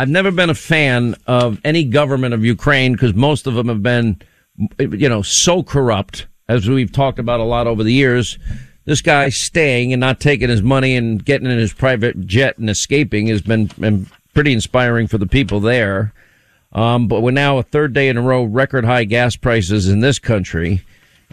I've 0.00 0.08
never 0.08 0.30
been 0.30 0.50
a 0.50 0.54
fan 0.54 1.14
of 1.26 1.60
any 1.64 1.84
government 1.84 2.32
of 2.32 2.44
Ukraine 2.44 2.92
because 2.92 3.14
most 3.14 3.46
of 3.46 3.54
them 3.54 3.68
have 3.68 3.82
been, 3.82 4.20
you 4.78 5.08
know, 5.08 5.22
so 5.22 5.62
corrupt, 5.62 6.26
as 6.48 6.68
we've 6.68 6.90
talked 6.90 7.18
about 7.18 7.40
a 7.40 7.44
lot 7.44 7.66
over 7.66 7.82
the 7.82 7.92
years 7.92 8.38
this 8.84 9.02
guy 9.02 9.28
staying 9.28 9.92
and 9.92 10.00
not 10.00 10.20
taking 10.20 10.48
his 10.48 10.62
money 10.62 10.96
and 10.96 11.24
getting 11.24 11.50
in 11.50 11.58
his 11.58 11.72
private 11.72 12.26
jet 12.26 12.58
and 12.58 12.70
escaping 12.70 13.28
has 13.28 13.42
been, 13.42 13.66
been 13.78 14.06
pretty 14.34 14.52
inspiring 14.52 15.06
for 15.06 15.18
the 15.18 15.26
people 15.26 15.60
there. 15.60 16.12
Um, 16.72 17.08
but 17.08 17.20
we're 17.20 17.30
now 17.32 17.58
a 17.58 17.62
third 17.62 17.92
day 17.92 18.08
in 18.08 18.16
a 18.16 18.22
row 18.22 18.44
record 18.44 18.84
high 18.84 19.04
gas 19.04 19.36
prices 19.36 19.88
in 19.88 20.00
this 20.00 20.18
country 20.18 20.82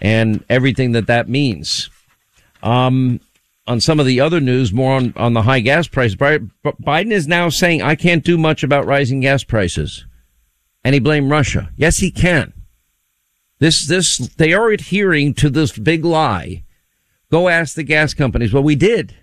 and 0.02 0.44
everything 0.50 0.92
that 0.92 1.08
that 1.08 1.30
means. 1.30 1.90
Um, 2.62 3.22
on 3.68 3.82
some 3.82 4.00
of 4.00 4.06
the 4.06 4.20
other 4.20 4.40
news, 4.40 4.72
more 4.72 4.94
on, 4.94 5.14
on 5.16 5.34
the 5.34 5.44
high 5.44 5.60
gas 5.60 5.88
price, 5.88 6.16
Biden 6.16 7.12
is 7.12 7.28
now 7.28 7.50
saying, 7.50 7.82
I 7.82 7.96
can't 7.96 8.24
do 8.24 8.38
much 8.38 8.64
about 8.64 8.86
rising 8.86 9.20
gas 9.20 9.44
prices. 9.44 10.06
And 10.84 10.94
he 10.94 11.00
blamed 11.00 11.30
Russia. 11.30 11.70
Yes, 11.76 11.98
he 11.98 12.12
can. 12.12 12.54
This, 13.60 13.88
this, 13.88 14.18
they 14.18 14.54
are 14.54 14.70
adhering 14.70 15.34
to 15.36 15.50
this 15.50 15.78
big 15.78 16.06
lie 16.06 16.64
Go 17.30 17.50
ask 17.50 17.76
the 17.76 17.84
gas 17.84 18.14
companies. 18.14 18.54
Well, 18.54 18.64
we 18.64 18.76
did. 18.76 19.16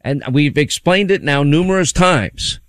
And 0.00 0.22
we've 0.30 0.58
explained 0.58 1.10
it 1.10 1.22
now 1.22 1.42
numerous 1.42 1.92
times 1.92 2.60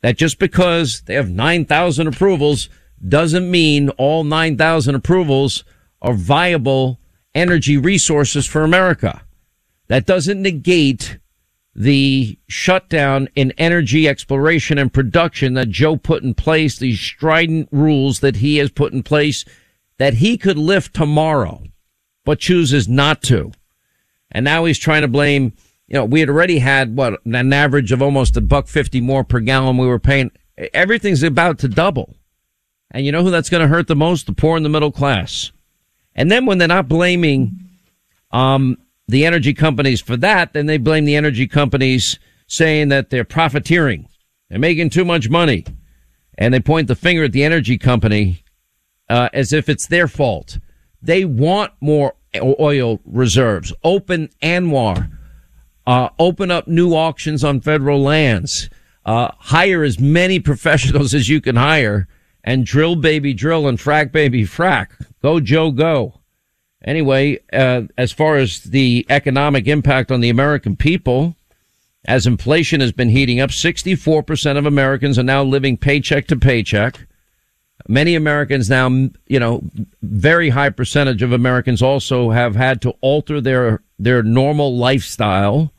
that 0.00 0.16
just 0.16 0.38
because 0.38 1.02
they 1.02 1.14
have 1.14 1.28
9,000 1.28 2.06
approvals 2.06 2.70
doesn't 3.06 3.50
mean 3.50 3.90
all 3.90 4.24
9,000 4.24 4.94
approvals 4.94 5.64
are 6.00 6.14
viable 6.14 6.98
energy 7.34 7.76
resources 7.76 8.46
for 8.46 8.62
America. 8.62 9.22
That 9.88 10.06
doesn't 10.06 10.42
negate 10.42 11.18
the 11.74 12.38
shutdown 12.48 13.28
in 13.34 13.52
energy 13.58 14.08
exploration 14.08 14.78
and 14.78 14.92
production 14.92 15.54
that 15.54 15.68
Joe 15.68 15.96
put 15.96 16.22
in 16.22 16.32
place, 16.32 16.78
these 16.78 16.98
strident 16.98 17.68
rules 17.70 18.20
that 18.20 18.36
he 18.36 18.56
has 18.56 18.70
put 18.70 18.94
in 18.94 19.02
place 19.02 19.44
that 19.98 20.14
he 20.14 20.38
could 20.38 20.58
lift 20.58 20.94
tomorrow, 20.94 21.62
but 22.24 22.38
chooses 22.38 22.88
not 22.88 23.22
to. 23.24 23.52
And 24.30 24.44
now 24.44 24.64
he's 24.64 24.78
trying 24.78 25.02
to 25.02 25.08
blame, 25.08 25.52
you 25.86 25.94
know, 25.94 26.04
we 26.04 26.20
had 26.20 26.30
already 26.30 26.58
had 26.58 26.96
what 26.96 27.20
an 27.24 27.52
average 27.52 27.92
of 27.92 28.02
almost 28.02 28.36
a 28.36 28.40
buck 28.40 28.68
50 28.68 29.00
more 29.02 29.22
per 29.22 29.40
gallon 29.40 29.76
we 29.76 29.86
were 29.86 29.98
paying. 29.98 30.30
Everything's 30.72 31.22
about 31.22 31.58
to 31.58 31.68
double. 31.68 32.14
And 32.90 33.04
you 33.04 33.12
know 33.12 33.22
who 33.22 33.30
that's 33.30 33.50
going 33.50 33.62
to 33.62 33.68
hurt 33.68 33.86
the 33.86 33.96
most? 33.96 34.26
The 34.26 34.32
poor 34.32 34.56
and 34.56 34.64
the 34.64 34.70
middle 34.70 34.92
class. 34.92 35.52
And 36.14 36.30
then 36.30 36.46
when 36.46 36.56
they're 36.56 36.68
not 36.68 36.88
blaming, 36.88 37.52
um, 38.30 38.78
the 39.08 39.24
energy 39.24 39.54
companies 39.54 40.00
for 40.00 40.16
that, 40.16 40.52
then 40.52 40.66
they 40.66 40.78
blame 40.78 41.04
the 41.04 41.16
energy 41.16 41.46
companies 41.46 42.18
saying 42.48 42.88
that 42.88 43.10
they're 43.10 43.24
profiteering. 43.24 44.08
They're 44.48 44.58
making 44.58 44.90
too 44.90 45.04
much 45.04 45.28
money. 45.28 45.64
And 46.38 46.52
they 46.52 46.60
point 46.60 46.88
the 46.88 46.94
finger 46.94 47.24
at 47.24 47.32
the 47.32 47.44
energy 47.44 47.78
company, 47.78 48.44
uh, 49.08 49.28
as 49.32 49.52
if 49.52 49.68
it's 49.68 49.86
their 49.86 50.08
fault. 50.08 50.58
They 51.00 51.24
want 51.24 51.72
more 51.80 52.14
oil 52.36 53.00
reserves. 53.04 53.72
Open 53.82 54.28
ANWR. 54.42 55.10
Uh, 55.86 56.08
open 56.18 56.50
up 56.50 56.66
new 56.66 56.94
auctions 56.94 57.44
on 57.44 57.60
federal 57.60 58.02
lands. 58.02 58.68
Uh, 59.04 59.30
hire 59.38 59.84
as 59.84 60.00
many 60.00 60.40
professionals 60.50 61.14
as 61.14 61.28
you 61.28 61.40
can 61.40 61.56
hire 61.56 62.08
and 62.42 62.66
drill 62.66 62.96
baby 62.96 63.32
drill 63.32 63.66
and 63.66 63.78
frack 63.78 64.12
baby 64.12 64.44
frack. 64.44 64.88
Go 65.22 65.40
Joe 65.40 65.70
go. 65.70 66.20
Anyway, 66.86 67.40
uh, 67.52 67.82
as 67.98 68.12
far 68.12 68.36
as 68.36 68.60
the 68.62 69.04
economic 69.10 69.66
impact 69.66 70.12
on 70.12 70.20
the 70.20 70.30
American 70.30 70.76
people, 70.76 71.34
as 72.04 72.26
inflation 72.26 72.80
has 72.80 72.92
been 72.92 73.08
heating 73.08 73.40
up, 73.40 73.50
64% 73.50 74.56
of 74.56 74.64
Americans 74.64 75.18
are 75.18 75.24
now 75.24 75.42
living 75.42 75.76
paycheck 75.76 76.28
to 76.28 76.36
paycheck. 76.36 77.06
Many 77.88 78.14
Americans 78.14 78.70
now, 78.70 78.88
you 79.26 79.40
know, 79.40 79.62
very 80.02 80.50
high 80.50 80.70
percentage 80.70 81.22
of 81.22 81.32
Americans 81.32 81.82
also 81.82 82.30
have 82.30 82.54
had 82.54 82.80
to 82.82 82.94
alter 83.00 83.40
their, 83.40 83.82
their 83.98 84.22
normal 84.22 84.76
lifestyle. 84.76 85.72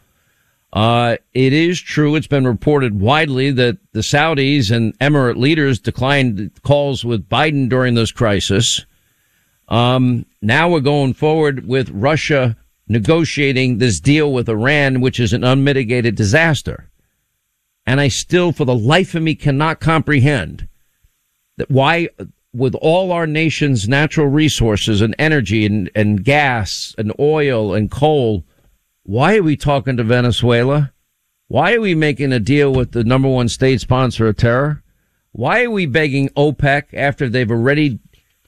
Uh, 0.73 1.15
it 1.33 1.53
is 1.53 1.79
true. 1.79 2.15
It's 2.15 2.27
been 2.27 2.45
reported 2.45 2.99
widely 2.99 3.51
that 3.51 3.77
the 3.93 4.01
Saudis 4.01 4.75
and 4.75 4.97
Emirate 4.99 5.37
leaders 5.37 5.79
declined 5.79 6.51
calls 6.63 7.05
with 7.05 7.29
Biden 7.29 7.69
during 7.69 7.93
this 7.93 8.11
crisis. 8.11 8.85
Um, 9.67 10.25
now 10.41 10.69
we're 10.69 10.79
going 10.79 11.13
forward 11.13 11.67
with 11.67 11.89
Russia 11.89 12.55
negotiating 12.87 13.77
this 13.77 13.99
deal 13.99 14.31
with 14.31 14.47
Iran, 14.47 15.01
which 15.01 15.19
is 15.19 15.33
an 15.33 15.43
unmitigated 15.43 16.15
disaster. 16.15 16.89
And 17.85 17.99
I 17.99 18.07
still, 18.07 18.51
for 18.51 18.65
the 18.65 18.75
life 18.75 19.15
of 19.15 19.23
me, 19.23 19.35
cannot 19.35 19.79
comprehend 19.79 20.67
that 21.57 21.69
why 21.69 22.09
with 22.53 22.75
all 22.75 23.11
our 23.11 23.27
nation's 23.27 23.87
natural 23.87 24.27
resources 24.27 25.01
and 25.01 25.15
energy 25.19 25.65
and, 25.65 25.89
and 25.93 26.23
gas 26.23 26.95
and 26.97 27.13
oil 27.19 27.73
and 27.73 27.91
coal, 27.91 28.45
why 29.03 29.37
are 29.37 29.43
we 29.43 29.55
talking 29.55 29.97
to 29.97 30.03
Venezuela? 30.03 30.91
Why 31.49 31.73
are 31.73 31.81
we 31.81 31.95
making 31.95 32.33
a 32.33 32.39
deal 32.39 32.73
with 32.73 32.91
the 32.91 33.03
number 33.03 33.29
one 33.29 33.47
state 33.47 33.79
sponsor 33.79 34.27
of 34.27 34.37
terror? 34.37 34.83
Why 35.31 35.63
are 35.63 35.71
we 35.71 35.85
begging 35.85 36.29
OPEC 36.29 36.93
after 36.93 37.29
they've 37.29 37.51
already 37.51 37.99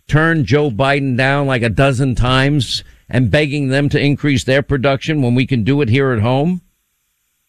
turned 0.09 0.45
Joe 0.45 0.69
Biden 0.69 1.15
down 1.15 1.47
like 1.47 1.61
a 1.61 1.69
dozen 1.69 2.15
times 2.15 2.83
and 3.07 3.31
begging 3.31 3.69
them 3.69 3.87
to 3.89 3.99
increase 3.99 4.43
their 4.43 4.61
production 4.61 5.21
when 5.21 5.35
we 5.35 5.47
can 5.47 5.63
do 5.63 5.81
it 5.81 5.89
here 5.89 6.11
at 6.11 6.19
home? 6.19 6.61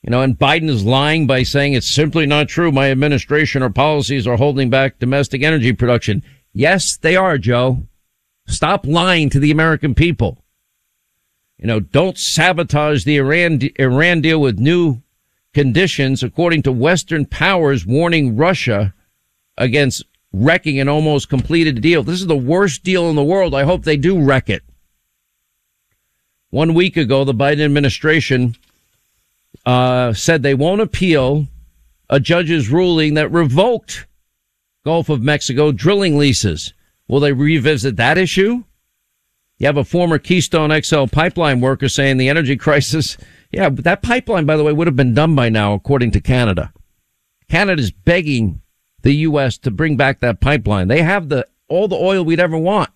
You 0.02 0.10
know, 0.10 0.22
and 0.22 0.38
Biden 0.38 0.70
is 0.70 0.84
lying 0.84 1.26
by 1.26 1.42
saying 1.42 1.74
it's 1.74 1.86
simply 1.86 2.24
not 2.24 2.48
true. 2.48 2.72
My 2.72 2.90
administration 2.90 3.62
or 3.62 3.70
policies 3.70 4.26
are 4.26 4.36
holding 4.36 4.70
back 4.70 4.98
domestic 4.98 5.42
energy 5.42 5.72
production. 5.72 6.22
Yes, 6.52 6.96
they 6.96 7.16
are, 7.16 7.36
Joe. 7.36 7.86
Stop 8.46 8.86
lying 8.86 9.28
to 9.30 9.38
the 9.38 9.50
American 9.50 9.94
people. 9.94 10.42
You 11.58 11.66
know, 11.66 11.80
don't 11.80 12.16
sabotage 12.16 13.04
the 13.04 13.18
Iran, 13.18 13.60
Iran 13.78 14.22
deal 14.22 14.40
with 14.40 14.58
new 14.58 15.02
conditions, 15.52 16.22
according 16.22 16.62
to 16.62 16.72
Western 16.72 17.26
powers 17.26 17.84
warning 17.84 18.36
Russia 18.36 18.94
against 19.58 20.04
wrecking 20.32 20.78
an 20.78 20.88
almost 20.88 21.28
completed 21.28 21.80
deal. 21.80 22.02
This 22.02 22.20
is 22.20 22.26
the 22.26 22.36
worst 22.36 22.84
deal 22.84 23.08
in 23.10 23.16
the 23.16 23.24
world. 23.24 23.54
I 23.54 23.64
hope 23.64 23.84
they 23.84 23.96
do 23.96 24.20
wreck 24.20 24.48
it. 24.48 24.62
One 26.50 26.74
week 26.74 26.96
ago, 26.96 27.24
the 27.24 27.34
Biden 27.34 27.64
administration 27.64 28.56
uh, 29.64 30.12
said 30.12 30.42
they 30.42 30.54
won't 30.54 30.80
appeal 30.80 31.46
a 32.08 32.18
judge's 32.18 32.68
ruling 32.68 33.14
that 33.14 33.30
revoked 33.30 34.06
Gulf 34.84 35.08
of 35.08 35.22
Mexico 35.22 35.72
drilling 35.72 36.18
leases. 36.18 36.72
Will 37.06 37.20
they 37.20 37.32
revisit 37.32 37.96
that 37.96 38.18
issue? 38.18 38.64
You 39.58 39.66
have 39.66 39.76
a 39.76 39.84
former 39.84 40.18
Keystone 40.18 40.72
XL 40.82 41.04
pipeline 41.06 41.60
worker 41.60 41.88
saying 41.88 42.16
the 42.16 42.28
energy 42.28 42.56
crisis. 42.58 43.16
Yeah, 43.52 43.68
but 43.68 43.84
that 43.84 44.02
pipeline, 44.02 44.46
by 44.46 44.56
the 44.56 44.64
way, 44.64 44.72
would 44.72 44.86
have 44.86 44.96
been 44.96 45.14
done 45.14 45.34
by 45.34 45.48
now, 45.48 45.74
according 45.74 46.12
to 46.12 46.20
Canada. 46.20 46.72
Canada's 47.48 47.90
begging 47.90 48.62
the 49.02 49.14
U.S. 49.16 49.58
to 49.58 49.70
bring 49.70 49.96
back 49.96 50.20
that 50.20 50.40
pipeline. 50.40 50.88
They 50.88 51.02
have 51.02 51.28
the 51.28 51.46
all 51.68 51.88
the 51.88 51.96
oil 51.96 52.24
we'd 52.24 52.40
ever 52.40 52.58
want. 52.58 52.90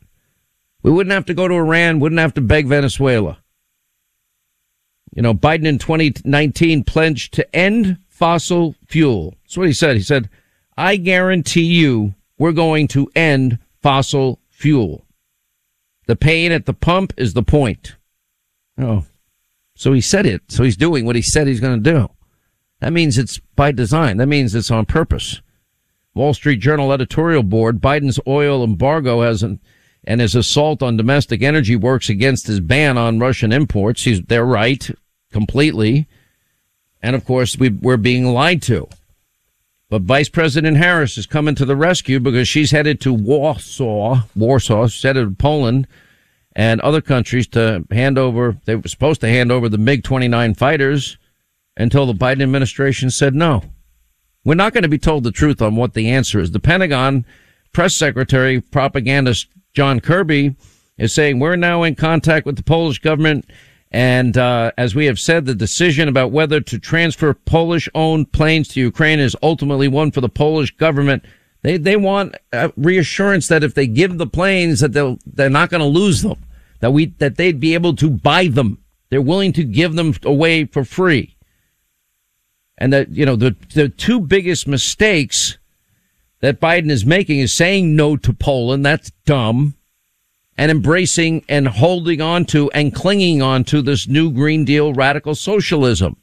We 0.83 0.91
wouldn't 0.91 1.13
have 1.13 1.27
to 1.27 1.35
go 1.35 1.49
to 1.49 1.55
Iran, 1.55 2.01
wouldn't 2.01 2.21
have 2.21 2.35
to 2.35 2.41
beg 2.41 2.67
Venezuela. 2.67 3.39
You 5.15 5.23
know, 5.23 5.33
Biden 5.33 5.67
in 5.67 5.79
2019 5.79 6.85
pledged 6.85 7.33
to 7.35 7.57
end 7.57 7.99
fossil 8.09 8.75
fuel. 8.87 9.35
That's 9.43 9.57
what 9.57 9.69
he 9.69 9.73
said. 9.73 9.97
He 9.97 10.03
said, 10.03 10.29
I 10.77 10.97
guarantee 10.97 11.63
you 11.63 12.15
we're 12.37 12.53
going 12.53 12.89
to 12.89 13.11
end 13.15 13.59
fossil 13.81 14.41
fuel. 14.51 15.05
The 16.07 16.17
pain 16.17 16.53
at 16.53 16.67
the 16.67 16.75
pump 16.75 17.15
is 17.17 17.33
the 17.33 17.43
point. 17.43 17.97
Oh, 18.77 19.05
so 19.77 19.93
he 19.93 20.01
said 20.01 20.27
it. 20.27 20.43
So 20.49 20.65
he's 20.65 20.77
doing 20.77 21.05
what 21.07 21.17
he 21.17 21.23
said 21.23 21.47
he's 21.47 21.61
going 21.61 21.83
to 21.83 21.93
do. 21.93 22.11
That 22.81 22.93
means 22.93 23.17
it's 23.17 23.39
by 23.57 23.73
design. 23.73 24.19
That 24.19 24.27
means 24.27 24.55
it's 24.55 24.71
on 24.71 24.85
purpose. 24.85 25.41
Wall 26.15 26.35
Street 26.35 26.61
Journal 26.61 26.93
editorial 26.93 27.43
board, 27.43 27.81
Biden's 27.81 28.21
oil 28.27 28.63
embargo 28.63 29.23
has 29.23 29.43
an, 29.43 29.61
and 30.05 30.21
his 30.21 30.35
assault 30.35 30.83
on 30.83 30.97
domestic 30.97 31.43
energy 31.43 31.77
works 31.77 32.09
against 32.09 32.47
his 32.47 32.61
ban 32.61 32.97
on 32.97 33.19
Russian 33.19 33.53
imports. 33.53 34.05
He's, 34.05 34.23
they're 34.23 34.45
right 34.45 34.89
completely. 35.33 36.07
And 37.03 37.17
of 37.17 37.25
course, 37.25 37.59
we, 37.59 37.71
we're 37.71 37.97
being 37.97 38.27
lied 38.27 38.63
to. 38.63 38.89
But 39.91 40.03
Vice 40.03 40.29
President 40.29 40.77
Harris 40.77 41.19
is 41.19 41.27
coming 41.27 41.55
to 41.57 41.65
the 41.65 41.77
rescue 41.77 42.21
because 42.21 42.49
she's 42.49 42.71
headed 42.71 43.01
to 43.03 43.13
Warsaw, 43.13 44.23
Warsaw, 44.35 44.87
she's 44.87 45.03
headed 45.03 45.29
to 45.29 45.35
Poland 45.35 45.87
and 46.57 46.81
other 46.81 47.01
countries 47.01 47.47
to 47.49 47.85
hand 47.91 48.19
over, 48.19 48.57
they 48.65 48.77
were 48.77 48.89
supposed 48.89 49.21
to 49.23 49.29
hand 49.29 49.51
over 49.51 49.69
the 49.69 49.79
MiG-29 49.79 50.57
fighters 50.57 51.19
until 51.77 52.07
the 52.07 52.13
Biden 52.13 52.43
administration 52.43 53.11
said 53.11 53.35
no. 53.35 53.63
We're 54.45 54.55
not 54.55 54.75
going 54.75 54.83
to 54.83 54.89
be 54.89 54.99
told 54.99 55.25
the 55.25 55.33
truth 55.33 55.63
on 55.63 55.77
what 55.77 55.95
the 55.95 56.11
answer 56.11 56.39
is. 56.39 56.51
The 56.51 56.61
Pentagon 56.61 57.25
press 57.73 57.97
secretary, 57.97 58.61
propagandist 58.61 59.49
John 59.73 60.01
Kirby 60.01 60.55
is 60.99 61.15
saying 61.15 61.39
we're 61.39 61.57
now 61.57 61.83
in 61.83 61.95
contact 61.95 62.47
with 62.47 62.57
the 62.57 62.63
Polish 62.63 62.99
government. 62.99 63.49
And 63.91 64.37
uh, 64.37 64.73
as 64.77 64.95
we 64.95 65.07
have 65.07 65.21
said, 65.21 65.47
the 65.47 65.55
decision 65.55 66.09
about 66.09 66.33
whether 66.33 66.61
to 66.61 66.79
transfer 66.79 67.33
Polish-owned 67.33 68.33
planes 68.33 68.69
to 68.69 68.81
Ukraine 68.81 69.21
is 69.21 69.37
ultimately 69.43 69.89
one 69.89 70.11
for 70.11 70.21
the 70.21 70.29
Polish 70.29 70.77
government. 70.77 71.25
They 71.63 71.79
they 71.79 71.97
want 71.97 72.35
reassurance 72.77 73.49
that 73.49 73.65
if 73.65 73.75
they 73.75 73.87
give 73.87 74.19
the 74.19 74.27
planes, 74.27 74.81
that 74.81 74.93
they'll 74.93 75.19
they're 75.25 75.49
not 75.49 75.71
going 75.71 75.81
to 75.81 75.87
lose 75.87 76.23
them. 76.23 76.45
That 76.81 76.91
we 76.91 77.07
that 77.19 77.37
they'd 77.37 77.61
be 77.61 77.75
able 77.75 77.97
to 77.97 78.11
buy 78.11 78.49
them. 78.49 78.79
They're 79.11 79.23
willing 79.23 79.53
to 79.55 79.65
give 79.65 79.95
them 79.95 80.15
away 80.25 80.65
for 80.67 80.85
free. 80.85 81.34
And 82.77 82.93
that 82.93 83.11
you 83.11 83.25
know 83.25 83.37
the 83.37 83.57
the 83.75 83.89
two 83.89 84.21
biggest 84.21 84.67
mistakes 84.67 85.59
that 86.41 86.61
Biden 86.61 86.91
is 86.91 87.07
making 87.07 87.39
is 87.39 87.55
saying 87.55 87.97
no 87.97 88.17
to 88.17 88.33
Poland. 88.33 88.85
That's 88.85 89.11
dumb. 89.25 89.75
And 90.57 90.71
embracing 90.71 91.45
and 91.49 91.67
holding 91.67 92.21
on 92.21 92.45
to 92.47 92.71
and 92.73 92.95
clinging 92.95 93.43
on 93.43 93.65
to 93.65 93.83
this 93.83 94.07
new 94.07 94.31
Green 94.31 94.65
Deal 94.65 94.93
radical 94.93 95.35
socialism. 95.35 96.17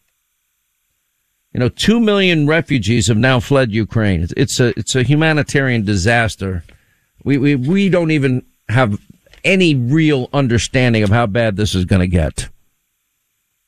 You 1.54 1.60
know, 1.60 1.70
two 1.70 2.00
million 2.00 2.48
refugees 2.48 3.08
have 3.08 3.18
now 3.18 3.40
fled 3.42 3.72
Ukraine. 3.72 4.28
It's 4.38 4.60
a 4.60 4.78
it's 4.80 4.96
a 4.96 5.04
humanitarian 5.04 5.84
disaster. 5.84 6.64
We 7.24 7.38
we 7.38 7.56
we 7.56 7.90
don't 7.90 8.12
even 8.12 8.46
have 8.70 9.00
any 9.44 9.76
real 9.76 10.30
understanding 10.34 11.04
of 11.04 11.10
how 11.10 11.26
bad 11.26 11.58
this 11.58 11.76
is 11.76 11.86
going 11.86 12.00
to 12.00 12.08
get. 12.08 12.48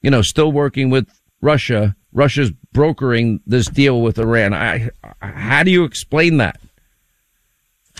You 0.01 0.11
know, 0.11 0.21
still 0.21 0.51
working 0.51 0.89
with 0.89 1.07
Russia. 1.41 1.95
Russia's 2.13 2.51
brokering 2.71 3.41
this 3.45 3.67
deal 3.67 4.01
with 4.01 4.19
Iran. 4.19 4.53
I, 4.53 4.89
how 5.19 5.63
do 5.63 5.71
you 5.71 5.83
explain 5.83 6.37
that? 6.37 6.59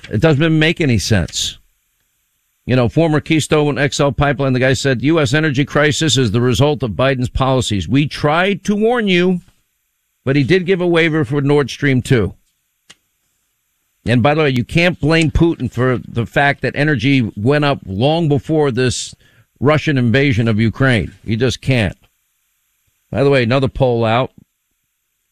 It 0.10 0.21
doesn't 0.21 0.60
make 0.60 0.80
any 0.80 0.99
sense. 0.99 1.58
You 2.65 2.76
know, 2.76 2.88
former 2.88 3.19
Keystone 3.19 3.78
XL 3.89 4.12
pipeline, 4.12 4.54
the 4.54 4.60
guy 4.60 4.73
said, 4.73 5.02
U.S. 5.02 5.34
energy 5.34 5.65
crisis 5.65 6.17
is 6.17 6.32
the 6.32 6.39
result 6.39 6.82
of 6.82 6.91
Biden's 6.91 7.30
policies. 7.30 7.89
We 7.89 8.08
tried 8.08 8.63
to 8.65 8.76
warn 8.76 9.08
you, 9.08 9.41
but 10.23 10.38
he 10.38 10.43
did 10.43 10.65
give 10.65 10.80
a 10.80 10.88
waiver 10.88 11.26
for 11.26 11.41
Nord 11.41 11.69
Stream 11.69 12.02
2. 12.02 12.34
And 14.06 14.23
by 14.23 14.34
the 14.34 14.43
way, 14.43 14.49
you 14.49 14.63
can't 14.63 14.99
blame 14.99 15.32
Putin 15.32 15.71
for 15.71 15.97
the 15.97 16.26
fact 16.26 16.62
that 16.62 16.76
energy 16.76 17.32
went 17.36 17.65
up 17.65 17.80
long 17.86 18.30
before 18.30 18.71
this 18.71 19.15
Russian 19.60 19.97
invasion 19.97 20.47
of 20.47 20.60
Ukraine. 20.60 21.13
You 21.23 21.38
just 21.38 21.62
can't. 21.62 21.97
By 23.13 23.23
the 23.23 23.30
way, 23.30 23.43
another 23.43 23.67
poll 23.67 24.04
out. 24.04 24.32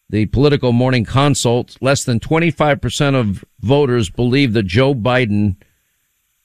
The 0.08 0.28
Politico 0.28 0.72
morning 0.72 1.04
consult, 1.04 1.78
less 1.82 2.04
than 2.04 2.20
25% 2.20 3.15
of 3.15 3.44
voters 3.60 4.08
believe 4.08 4.54
that 4.54 4.67
Joe 4.67 4.94
Biden 4.94 5.56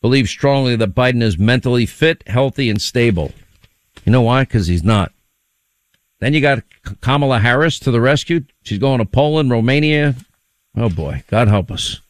believes 0.00 0.30
strongly 0.30 0.76
that 0.76 0.94
Biden 0.94 1.22
is 1.22 1.36
mentally 1.36 1.84
fit, 1.84 2.26
healthy, 2.26 2.70
and 2.70 2.80
stable. 2.80 3.32
You 4.06 4.12
know 4.12 4.22
why? 4.22 4.44
Because 4.44 4.66
he's 4.66 4.82
not. 4.82 5.12
Then 6.20 6.32
you 6.32 6.40
got 6.40 6.62
Kamala 7.02 7.40
Harris 7.40 7.78
to 7.80 7.90
the 7.90 8.00
rescue. 8.00 8.46
She's 8.62 8.78
going 8.78 9.00
to 9.00 9.04
Poland, 9.04 9.50
Romania. 9.50 10.14
Oh 10.74 10.88
boy, 10.88 11.22
God 11.28 11.48
help 11.48 11.70
us. 11.70 12.00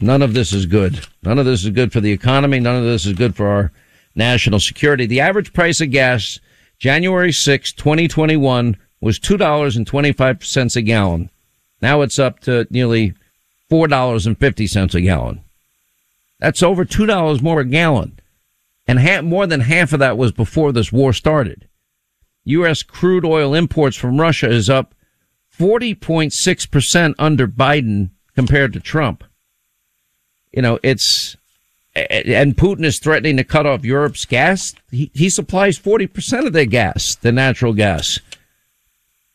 None 0.00 0.22
of 0.22 0.34
this 0.34 0.52
is 0.52 0.66
good. 0.66 1.06
None 1.22 1.38
of 1.38 1.46
this 1.46 1.62
is 1.62 1.70
good 1.70 1.92
for 1.92 2.00
the 2.00 2.10
economy. 2.10 2.58
None 2.58 2.74
of 2.74 2.82
this 2.82 3.06
is 3.06 3.12
good 3.12 3.36
for 3.36 3.46
our 3.46 3.70
national 4.16 4.58
security. 4.58 5.06
The 5.06 5.20
average 5.20 5.52
price 5.52 5.80
of 5.80 5.92
gas 5.92 6.40
January 6.78 7.32
6, 7.32 7.72
2021 7.72 8.76
was 9.00 9.18
$2.25 9.18 10.76
a 10.76 10.82
gallon. 10.82 11.30
Now 11.80 12.02
it's 12.02 12.18
up 12.18 12.40
to 12.40 12.66
nearly 12.70 13.14
$4.50 13.70 14.94
a 14.94 15.00
gallon. 15.00 15.42
That's 16.38 16.62
over 16.62 16.84
$2 16.84 17.42
more 17.42 17.60
a 17.60 17.64
gallon. 17.64 18.18
And 18.88 19.28
more 19.28 19.46
than 19.46 19.60
half 19.60 19.92
of 19.92 19.98
that 20.00 20.16
was 20.16 20.32
before 20.32 20.72
this 20.72 20.92
war 20.92 21.12
started. 21.12 21.66
U.S. 22.44 22.82
crude 22.82 23.24
oil 23.24 23.54
imports 23.54 23.96
from 23.96 24.20
Russia 24.20 24.48
is 24.48 24.70
up 24.70 24.94
40.6% 25.58 27.14
under 27.18 27.48
Biden 27.48 28.10
compared 28.34 28.72
to 28.74 28.80
Trump 28.80 29.24
you 30.56 30.62
know, 30.62 30.80
it's, 30.82 31.36
and 31.96 32.56
Putin 32.56 32.84
is 32.84 32.98
threatening 32.98 33.38
to 33.38 33.44
cut 33.44 33.66
off 33.66 33.84
Europe's 33.84 34.26
gas. 34.26 34.74
He, 34.90 35.10
he 35.14 35.30
supplies 35.30 35.78
40% 35.78 36.46
of 36.46 36.52
their 36.52 36.66
gas, 36.66 37.14
the 37.14 37.32
natural 37.32 37.72
gas. 37.72 38.20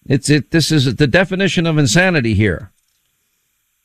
It's 0.05 0.29
it. 0.29 0.51
This 0.51 0.71
is 0.71 0.95
the 0.95 1.07
definition 1.07 1.65
of 1.65 1.77
insanity 1.77 2.33
here. 2.33 2.71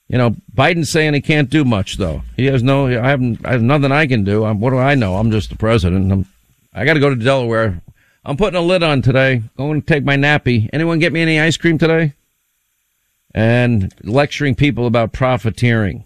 You 0.08 0.18
know, 0.18 0.36
Biden's 0.54 0.90
saying 0.90 1.14
he 1.14 1.20
can't 1.20 1.50
do 1.50 1.64
much 1.64 1.96
though. 1.96 2.22
He 2.36 2.46
has 2.46 2.62
no. 2.62 2.86
I 2.86 3.08
haven't. 3.08 3.44
I 3.44 3.52
have 3.52 3.62
nothing 3.62 3.92
I 3.92 4.06
can 4.06 4.24
do. 4.24 4.44
I'm, 4.44 4.60
what 4.60 4.70
do 4.70 4.78
I 4.78 4.94
know? 4.94 5.16
I'm 5.16 5.30
just 5.30 5.50
the 5.50 5.56
president. 5.56 6.12
I'm, 6.12 6.26
I 6.72 6.84
got 6.84 6.94
to 6.94 7.00
go 7.00 7.10
to 7.10 7.16
Delaware. 7.16 7.82
I'm 8.24 8.36
putting 8.36 8.58
a 8.58 8.62
lid 8.62 8.82
on 8.82 9.02
today. 9.02 9.42
Going 9.56 9.80
to 9.80 9.86
take 9.86 10.04
my 10.04 10.16
nappy. 10.16 10.68
Anyone 10.72 10.98
get 10.98 11.12
me 11.12 11.22
any 11.22 11.38
ice 11.38 11.56
cream 11.56 11.78
today? 11.78 12.14
And 13.34 13.94
lecturing 14.02 14.54
people 14.54 14.86
about 14.86 15.12
profiteering. 15.12 16.04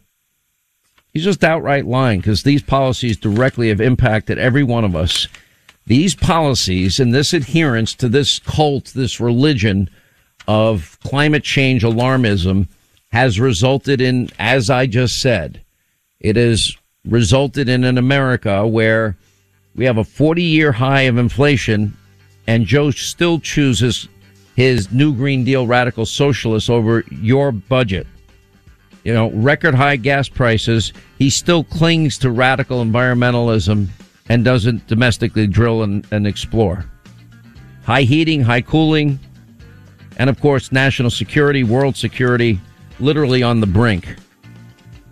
He's 1.13 1.25
just 1.25 1.43
outright 1.43 1.87
lying 1.87 2.21
because 2.21 2.43
these 2.43 2.63
policies 2.63 3.17
directly 3.17 3.69
have 3.69 3.81
impacted 3.81 4.39
every 4.39 4.63
one 4.63 4.85
of 4.85 4.95
us. 4.95 5.27
These 5.87 6.15
policies 6.15 7.01
and 7.01 7.13
this 7.13 7.33
adherence 7.33 7.95
to 7.95 8.09
this 8.09 8.39
cult, 8.39 8.87
this 8.95 9.19
religion 9.19 9.91
of 10.47 10.99
climate 11.05 11.43
change 11.43 11.83
alarmism 11.83 12.69
has 13.11 13.41
resulted 13.41 14.01
in, 14.01 14.31
as 14.39 14.71
I 14.71 14.87
just 14.87 15.21
said, 15.21 15.63
it 16.21 16.37
has 16.37 16.77
resulted 17.05 17.69
in 17.69 17.83
an 17.83 17.99
America 17.99 18.67
where 18.67 19.17
we 19.75 19.85
have 19.87 19.99
a 19.99 20.05
40 20.05 20.43
year 20.43 20.73
high 20.73 21.03
of 21.03 21.19
inflation 21.19 21.97
and 22.47 22.67
Joe 22.67 22.91
still 22.91 23.41
chooses 23.41 24.09
his 24.55 24.93
new 24.93 25.15
Green 25.15 25.45
Deal 25.45 25.67
radical 25.67 26.05
socialists 26.05 26.69
over 26.69 27.05
your 27.11 27.53
budget 27.53 28.07
you 29.05 29.15
know, 29.15 29.31
record 29.31 29.75
high 29.75 29.97
gas 29.97 30.29
prices, 30.29 30.93
he 31.19 31.31
still 31.31 31.65
clings 31.65 32.19
to 32.19 32.31
radical 32.31 32.85
environmentalism 32.85 33.89
and 34.29 34.45
doesn't 34.45 34.87
domestically 34.87 35.47
drill 35.47 35.83
and, 35.83 36.07
and 36.11 36.27
explore. 36.27 36.85
High 37.85 38.03
heating, 38.03 38.43
high 38.43 38.61
cooling, 38.61 39.19
and 40.19 40.29
of 40.29 40.41
course, 40.41 40.71
national 40.71 41.11
security, 41.11 41.65
world 41.65 41.97
security, 41.97 42.61
literally 42.99 43.43
on 43.43 43.61
the 43.61 43.67
brink. 43.67 44.17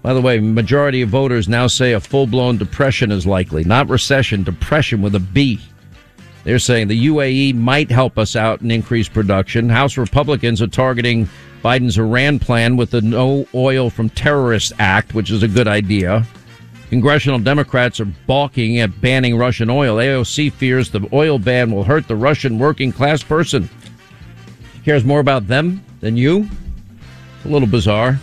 By 0.03 0.14
the 0.14 0.20
way, 0.20 0.39
majority 0.39 1.03
of 1.03 1.09
voters 1.09 1.49
now 1.49 1.66
say 1.66 1.93
a 1.93 2.01
full 2.01 2.26
blown 2.26 2.57
depression 2.57 3.11
is 3.11 3.26
likely, 3.26 3.64
not 3.64 3.89
recession, 3.89 4.45
depression 4.45 5.03
with 5.03 5.14
a 5.14 5.20
B. 5.20 5.61
They're 6.45 6.59
saying 6.59 6.89
the 6.89 7.07
UAE 7.09 7.55
might 7.55 7.91
help 7.91 8.16
us 8.16 8.36
out 8.36 8.61
and 8.61 8.70
increase 8.70 9.09
production. 9.09 9.68
House 9.68 9.99
Republicans 9.99 10.62
are 10.62 10.68
targeting 10.68 11.28
Biden's 11.62 11.98
Iran 11.98 12.38
plan 12.38 12.76
with 12.76 12.90
the 12.90 13.00
No 13.00 13.46
Oil 13.54 13.90
from 13.90 14.11
Terrorists 14.11 14.72
Act, 14.78 15.14
which 15.14 15.30
is 15.30 15.42
a 15.42 15.48
good 15.48 15.68
idea. 15.68 16.24
Congressional 16.90 17.38
Democrats 17.38 18.00
are 18.00 18.06
balking 18.26 18.78
at 18.78 19.00
banning 19.00 19.36
Russian 19.36 19.68
oil. 19.68 19.96
AOC 19.96 20.52
fears 20.52 20.90
the 20.90 21.06
oil 21.12 21.38
ban 21.38 21.70
will 21.70 21.84
hurt 21.84 22.09
the 22.09 22.16
Russian 22.16 22.59
working 22.59 22.92
class 22.92 23.22
person. 23.22 23.68
Cares 24.84 25.04
more 25.04 25.20
about 25.20 25.46
them 25.46 25.84
than 26.00 26.16
you? 26.16 26.48
A 27.44 27.48
little 27.48 27.68
bizarre. 27.68 28.18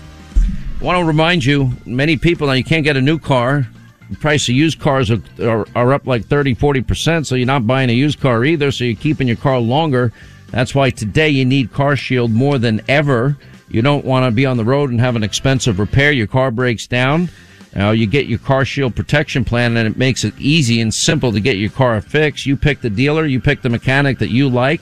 I 0.79 0.83
want 0.83 0.99
to 0.99 1.05
remind 1.05 1.45
you, 1.45 1.71
many 1.86 2.17
people 2.17 2.47
now 2.47 2.53
you 2.53 2.63
can't 2.63 2.83
get 2.83 2.97
a 2.97 3.01
new 3.01 3.19
car 3.19 3.67
the 4.09 4.17
price 4.17 4.47
of 4.47 4.55
used 4.55 4.79
cars 4.79 5.09
are, 5.09 5.21
are, 5.41 5.65
are 5.75 5.93
up 5.93 6.05
like 6.05 6.25
30, 6.25 6.55
40%, 6.55 7.25
so 7.25 7.36
you're 7.36 7.45
not 7.45 7.65
buying 7.65 7.89
a 7.89 7.93
used 7.93 8.19
car 8.19 8.45
either, 8.45 8.71
so 8.71 8.83
you're 8.83 8.95
keeping 8.95 9.27
your 9.27 9.38
car 9.38 9.59
longer. 9.59 10.11
That's 10.51 10.73
why 10.73 10.89
today 10.89 11.29
you 11.29 11.45
need 11.45 11.73
Car 11.73 11.95
Shield 11.95 12.31
more 12.31 12.57
than 12.57 12.81
ever. 12.87 13.37
You 13.67 13.81
don't 13.81 14.05
want 14.05 14.25
to 14.25 14.31
be 14.31 14.45
on 14.45 14.57
the 14.57 14.63
road 14.63 14.89
and 14.89 14.99
have 14.99 15.15
an 15.15 15.23
expensive 15.23 15.79
repair. 15.79 16.11
Your 16.11 16.27
car 16.27 16.51
breaks 16.51 16.87
down. 16.87 17.29
Now 17.75 17.91
you 17.91 18.07
get 18.07 18.27
your 18.27 18.39
Car 18.39 18.63
Shield 18.63 18.95
protection 18.95 19.43
plan 19.43 19.75
and 19.75 19.87
it 19.87 19.97
makes 19.97 20.23
it 20.23 20.33
easy 20.39 20.79
and 20.79 20.93
simple 20.93 21.31
to 21.33 21.41
get 21.41 21.57
your 21.57 21.71
car 21.71 21.99
fixed. 21.99 22.45
You 22.45 22.55
pick 22.55 22.81
the 22.81 22.89
dealer, 22.89 23.25
you 23.25 23.41
pick 23.41 23.61
the 23.61 23.69
mechanic 23.69 24.19
that 24.19 24.29
you 24.29 24.47
like. 24.47 24.81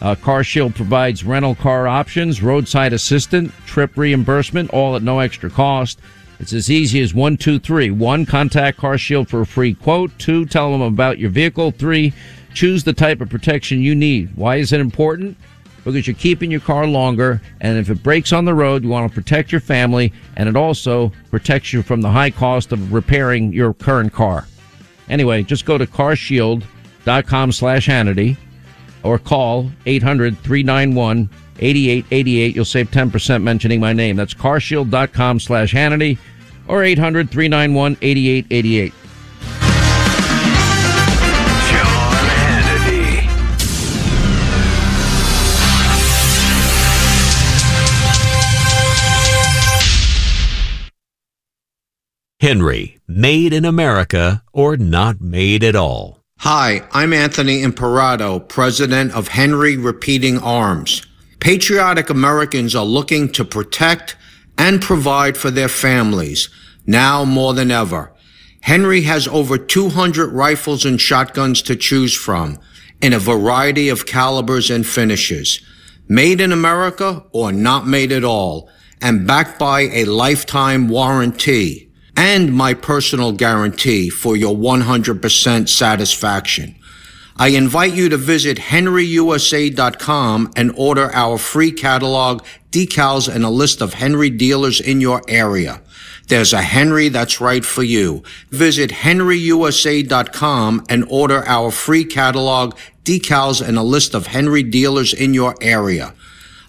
Uh, 0.00 0.16
car 0.16 0.42
Shield 0.42 0.74
provides 0.74 1.22
rental 1.22 1.54
car 1.54 1.86
options, 1.86 2.42
roadside 2.42 2.92
assistance, 2.92 3.52
trip 3.66 3.96
reimbursement, 3.96 4.70
all 4.70 4.96
at 4.96 5.02
no 5.02 5.20
extra 5.20 5.48
cost. 5.48 6.00
It's 6.40 6.52
as 6.52 6.68
easy 6.68 7.00
as 7.00 7.14
one, 7.14 7.36
two, 7.36 7.60
three. 7.60 7.92
One, 7.92 8.26
contact 8.26 8.76
Car 8.76 8.98
Shield 8.98 9.28
for 9.28 9.42
a 9.42 9.46
free 9.46 9.74
quote. 9.74 10.10
Two, 10.18 10.44
tell 10.44 10.72
them 10.72 10.82
about 10.82 11.20
your 11.20 11.30
vehicle. 11.30 11.70
Three, 11.70 12.12
choose 12.54 12.84
the 12.84 12.92
type 12.92 13.20
of 13.20 13.30
protection 13.30 13.80
you 13.80 13.94
need. 13.94 14.34
Why 14.36 14.56
is 14.56 14.72
it 14.72 14.80
important? 14.80 15.36
Because 15.84 16.06
you're 16.06 16.14
keeping 16.14 16.50
your 16.50 16.60
car 16.60 16.86
longer, 16.86 17.42
and 17.60 17.76
if 17.76 17.90
it 17.90 18.02
breaks 18.02 18.32
on 18.32 18.44
the 18.44 18.54
road, 18.54 18.84
you 18.84 18.88
want 18.88 19.10
to 19.10 19.14
protect 19.14 19.50
your 19.50 19.60
family, 19.60 20.12
and 20.36 20.48
it 20.48 20.54
also 20.54 21.10
protects 21.30 21.72
you 21.72 21.82
from 21.82 22.00
the 22.00 22.10
high 22.10 22.30
cost 22.30 22.70
of 22.70 22.92
repairing 22.92 23.52
your 23.52 23.74
current 23.74 24.12
car. 24.12 24.46
Anyway, 25.08 25.42
just 25.42 25.64
go 25.64 25.76
to 25.76 25.86
carshield.com 25.86 27.52
slash 27.52 27.88
Hannity 27.88 28.36
or 29.02 29.18
call 29.18 29.70
800 29.86 30.38
391 30.38 31.28
8888. 31.58 32.56
You'll 32.56 32.64
save 32.64 32.90
10% 32.90 33.42
mentioning 33.42 33.80
my 33.80 33.92
name. 33.92 34.16
That's 34.16 34.34
carshield.com 34.34 35.40
slash 35.40 35.72
Hannity 35.74 36.18
or 36.68 36.84
800 36.84 37.30
391 37.30 37.96
8888. 38.00 38.92
Henry, 52.42 52.98
made 53.06 53.52
in 53.52 53.64
America 53.64 54.42
or 54.52 54.76
not 54.76 55.20
made 55.20 55.62
at 55.62 55.76
all. 55.76 56.24
Hi, 56.40 56.82
I'm 56.90 57.12
Anthony 57.12 57.62
Imperato, 57.62 58.40
president 58.40 59.12
of 59.12 59.28
Henry 59.28 59.76
Repeating 59.76 60.40
Arms. 60.40 61.06
Patriotic 61.38 62.10
Americans 62.10 62.74
are 62.74 62.84
looking 62.84 63.30
to 63.34 63.44
protect 63.44 64.16
and 64.58 64.82
provide 64.82 65.36
for 65.36 65.52
their 65.52 65.68
families, 65.68 66.48
now 66.84 67.24
more 67.24 67.54
than 67.54 67.70
ever. 67.70 68.12
Henry 68.62 69.02
has 69.02 69.28
over 69.28 69.56
200 69.56 70.32
rifles 70.32 70.84
and 70.84 71.00
shotguns 71.00 71.62
to 71.62 71.76
choose 71.76 72.12
from 72.12 72.58
in 73.00 73.12
a 73.12 73.20
variety 73.20 73.88
of 73.88 74.04
calibers 74.04 74.68
and 74.68 74.84
finishes. 74.84 75.60
Made 76.08 76.40
in 76.40 76.50
America 76.50 77.24
or 77.30 77.52
not 77.52 77.86
made 77.86 78.10
at 78.10 78.24
all, 78.24 78.68
and 79.00 79.28
backed 79.28 79.60
by 79.60 79.82
a 79.82 80.06
lifetime 80.06 80.88
warranty 80.88 81.91
and 82.16 82.52
my 82.52 82.74
personal 82.74 83.32
guarantee 83.32 84.10
for 84.10 84.36
your 84.36 84.54
100% 84.54 85.68
satisfaction. 85.68 86.74
I 87.36 87.48
invite 87.48 87.94
you 87.94 88.08
to 88.10 88.16
visit 88.16 88.58
henryusa.com 88.58 90.52
and 90.54 90.72
order 90.76 91.10
our 91.14 91.38
free 91.38 91.72
catalog, 91.72 92.44
decals, 92.70 93.34
and 93.34 93.44
a 93.44 93.50
list 93.50 93.80
of 93.80 93.94
Henry 93.94 94.30
dealers 94.30 94.80
in 94.80 95.00
your 95.00 95.22
area. 95.28 95.80
There's 96.28 96.52
a 96.52 96.62
Henry 96.62 97.08
that's 97.08 97.40
right 97.40 97.64
for 97.64 97.82
you. 97.82 98.22
Visit 98.50 98.90
henryusa.com 98.90 100.84
and 100.88 101.04
order 101.08 101.44
our 101.46 101.70
free 101.70 102.04
catalog, 102.04 102.76
decals, 103.04 103.66
and 103.66 103.78
a 103.78 103.82
list 103.82 104.14
of 104.14 104.28
Henry 104.28 104.62
dealers 104.62 105.12
in 105.12 105.34
your 105.34 105.54
area. 105.60 106.14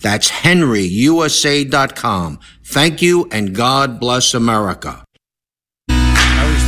That's 0.01 0.31
henryusa.com. 0.31 2.39
Thank 2.63 3.01
you 3.01 3.29
and 3.31 3.55
God 3.55 3.99
bless 3.99 4.33
America. 4.33 5.02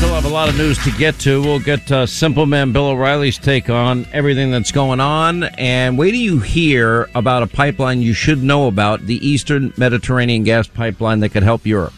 Still 0.06 0.22
have 0.22 0.26
a 0.26 0.30
lot 0.30 0.50
of 0.50 0.56
news 0.56 0.78
to 0.84 0.92
get 0.92 1.18
to. 1.22 1.42
We'll 1.42 1.60
get 1.60 1.92
uh, 1.92 2.06
Simple 2.06 2.46
Man 2.46 2.72
Bill 2.72 2.90
O'Reilly's 2.90 3.40
take 3.40 3.72
on 3.72 4.06
everything 4.14 4.52
that's 4.52 4.72
going 4.72 5.00
on. 5.00 5.46
And 5.58 5.98
wait 5.98 6.12
till 6.12 6.20
you 6.20 6.40
hear 6.40 7.10
about 7.16 7.42
a 7.42 7.48
pipeline 7.48 8.04
you 8.04 8.14
should 8.14 8.44
know 8.44 8.68
about 8.68 9.08
the 9.08 9.16
Eastern 9.28 9.74
Mediterranean 9.78 10.44
gas 10.44 10.68
pipeline 10.68 11.22
that 11.22 11.30
could 11.30 11.42
help 11.42 11.66
Europe. 11.66 11.96